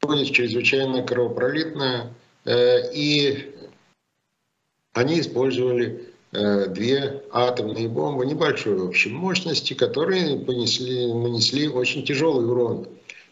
[0.00, 3.53] будет чрезвычайно кровопролитная, э, и
[4.94, 12.88] они использовали э, две атомные бомбы небольшой общей мощности, которые понесли, нанесли очень тяжелый урон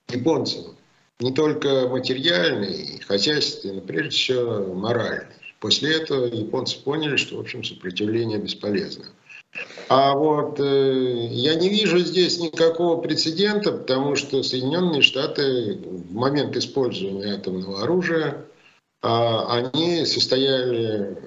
[0.09, 0.77] японцам.
[1.21, 5.37] Не только материальный, хозяйственный, но прежде всего моральный.
[5.61, 9.05] После этого японцы поняли, что, в общем, сопротивление бесполезно.
[9.89, 16.57] А вот э, я не вижу здесь никакого прецедента, потому что Соединенные Штаты в момент
[16.57, 18.45] использования атомного оружия,
[19.03, 21.19] э, они состояли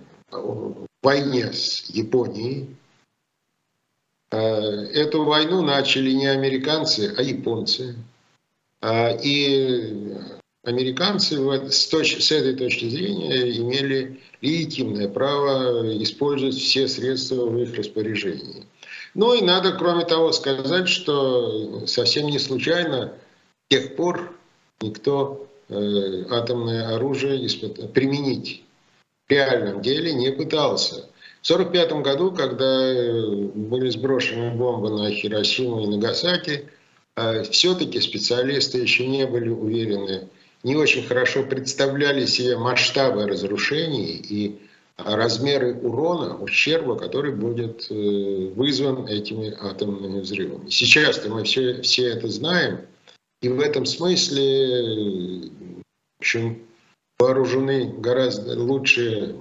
[1.02, 2.76] войне с Японией.
[4.32, 7.96] Э, эту войну начали не американцы, а японцы.
[8.82, 10.18] Э, и
[10.64, 11.38] американцы
[11.70, 11.94] с
[12.32, 18.66] этой точки зрения имели легитимное право использовать все средства в их распоряжении.
[19.14, 23.14] Ну и надо, кроме того, сказать, что совсем не случайно
[23.66, 24.36] с тех пор
[24.82, 27.48] никто э, атомное оружие
[27.94, 28.65] применить
[29.28, 31.10] в реальном деле не пытался.
[31.42, 33.22] В 1945 году, когда э,
[33.54, 36.70] были сброшены бомбы на Хиросиму и Нагасаки,
[37.16, 40.28] э, все-таки специалисты еще не были уверены
[40.66, 44.60] не очень хорошо представляли себе масштабы разрушений и
[44.98, 50.68] размеры урона, ущерба, который будет э, вызван этими атомными взрывами.
[50.72, 52.80] Сейчас-то мы все, все это знаем,
[53.44, 55.52] и в этом смысле
[56.18, 56.64] в общем,
[57.20, 59.36] вооружены гораздо лучше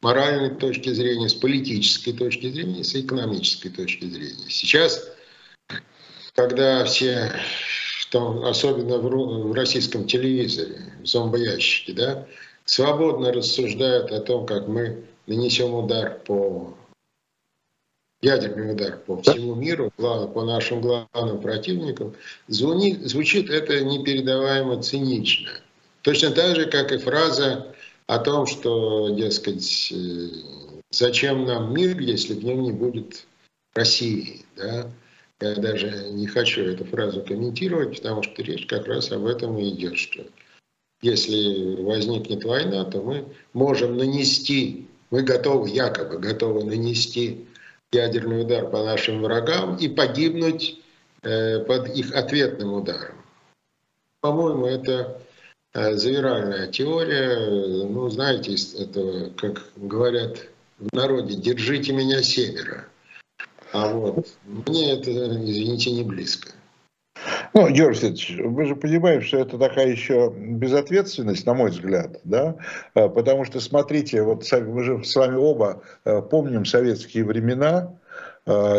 [0.00, 4.48] моральной точки зрения, с политической точки зрения, с экономической точки зрения.
[4.48, 5.10] Сейчас,
[6.34, 7.32] когда все
[8.10, 12.26] том, особенно в, в российском телевизоре, в зомбоящике, да,
[12.64, 16.74] свободно рассуждают о том, как мы нанесем удар по
[18.20, 22.14] ядерный удар по всему миру, по нашим главным противникам,
[22.48, 25.50] звонит, звучит это непередаваемо цинично.
[26.02, 27.74] Точно так же, как и фраза
[28.06, 30.28] о том, что, дескать, э,
[30.90, 33.26] зачем нам мир, если в нем не будет
[33.74, 34.44] России.
[34.56, 34.90] Да?
[35.40, 39.70] Я даже не хочу эту фразу комментировать, потому что речь как раз об этом и
[39.70, 40.24] идет, что
[41.02, 43.24] если возникнет война, то мы
[43.54, 47.46] можем нанести, мы готовы, якобы готовы нанести
[47.90, 50.78] ядерный удар по нашим врагам и погибнуть
[51.22, 53.16] э, под их ответным ударом.
[54.20, 55.22] По-моему, это
[55.74, 57.86] завиральная теория.
[57.86, 60.48] Ну, знаете, это, как говорят
[60.78, 62.86] в народе, держите меня севера.
[63.72, 66.52] А вот мне это, извините, не близко.
[67.52, 72.56] Ну, Георгий Алексеевич, вы же понимаете, что это такая еще безответственность, на мой взгляд, да,
[72.94, 77.98] а, потому что, смотрите, вот мы же с вами оба а, помним советские времена,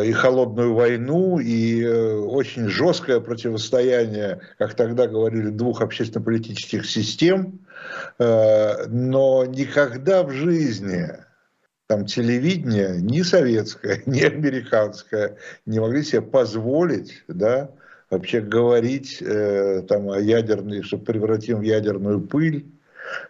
[0.03, 7.59] и холодную войну, и э, очень жесткое противостояние, как тогда говорили, двух общественно-политических систем,
[8.19, 11.07] но никогда в жизни
[11.91, 17.71] там телевидение, ни советское, ни американское, не могли себе позволить, да,
[18.09, 22.71] вообще говорить э, там о ядерной, что превратим в ядерную пыль,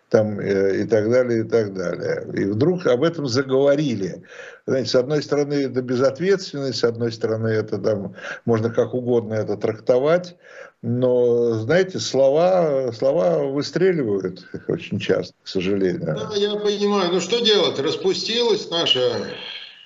[0.10, 2.28] там э, и так далее, и так далее.
[2.34, 4.24] И вдруг об этом заговорили.
[4.66, 8.16] Знаете, с одной стороны, это безответственность, с одной стороны, это там
[8.46, 10.36] можно как угодно это трактовать,
[10.82, 16.16] но, знаете, слова, слова выстреливают очень часто, к сожалению.
[16.16, 17.12] Да, я понимаю.
[17.12, 17.80] Ну что делать?
[17.80, 19.00] Распустилась наша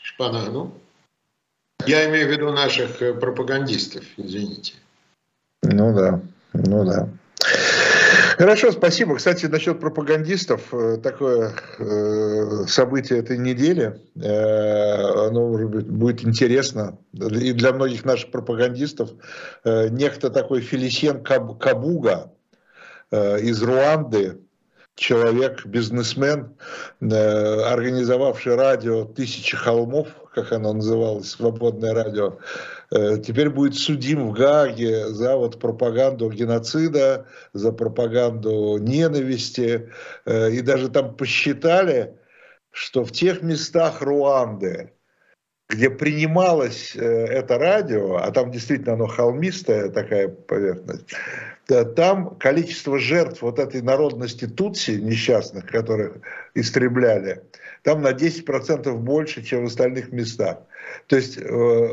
[0.02, 0.74] шпана, ну?
[1.86, 4.74] Я имею в виду наших пропагандистов, извините.
[5.62, 6.22] Ну да,
[6.54, 7.10] ну да.
[8.38, 9.16] Хорошо, спасибо.
[9.16, 16.98] Кстати, насчет пропагандистов, э, такое э, событие этой недели, э, оно может быть, будет интересно
[17.14, 19.12] и для многих наших пропагандистов.
[19.64, 22.34] Некто такой Фелисен Кабуга
[23.12, 24.42] из Руанды,
[24.96, 26.56] человек, бизнесмен,
[27.02, 32.38] э, организовавший радио «Тысячи холмов», как оно называлось, свободное радио,
[32.92, 39.92] э, теперь будет судим в Гааге за вот пропаганду геноцида, за пропаганду ненависти.
[40.26, 42.18] Э, и даже там посчитали,
[42.72, 44.94] что в тех местах Руанды,
[45.68, 51.16] где принималось это радио, а там действительно оно холмистая такая поверхность,
[51.68, 56.18] там количество жертв вот этой народности Тутси, несчастных, которых
[56.54, 57.44] истребляли,
[57.84, 60.60] там на 10% больше, чем в остальных местах.
[61.08, 61.38] То есть...
[61.38, 61.90] Э,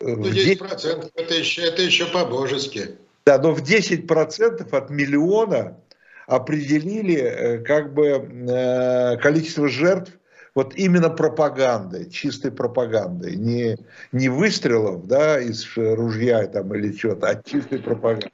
[0.00, 2.96] ну, 10% это еще, это еще по-божески.
[3.24, 5.78] Да, но в 10% от миллиона
[6.26, 10.12] определили э, как бы э, количество жертв
[10.54, 13.76] вот именно пропагандой, чистой пропагандой, не,
[14.12, 18.32] не выстрелов да, из ружья там, или чего-то, а чистой пропагандой.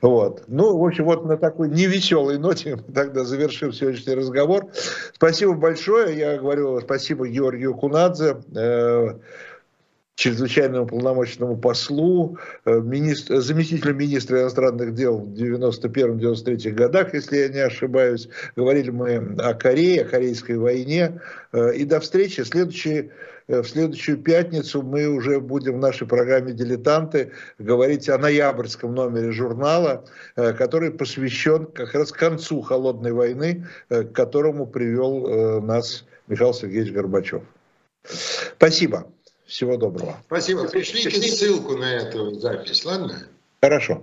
[0.00, 0.44] Вот.
[0.46, 4.68] Ну, в общем, вот на такой невеселой ноте мы тогда завершим сегодняшний разговор.
[5.14, 6.16] Спасибо большое.
[6.16, 9.18] Я говорю спасибо Георгию Кунадзе, э,
[10.20, 17.60] чрезвычайному полномочному послу, э, министр, заместителю министра иностранных дел в 91-93 годах, если я не
[17.60, 18.28] ошибаюсь.
[18.54, 21.22] Говорили мы о Корее, о Корейской войне.
[21.52, 22.42] Э, и до встречи.
[22.42, 23.10] Следующий
[23.48, 29.32] Э, в следующую пятницу мы уже будем в нашей программе «Дилетанты» говорить о ноябрьском номере
[29.32, 30.04] журнала,
[30.36, 37.42] который посвящен как раз концу холодной войны, к которому привел нас Михаил Сергеевич Горбачев.
[38.04, 39.06] Спасибо.
[39.50, 40.16] Всего доброго.
[40.26, 40.68] Спасибо.
[40.68, 43.26] Пришлите ссылку на эту запись, ладно?
[43.60, 44.00] Хорошо.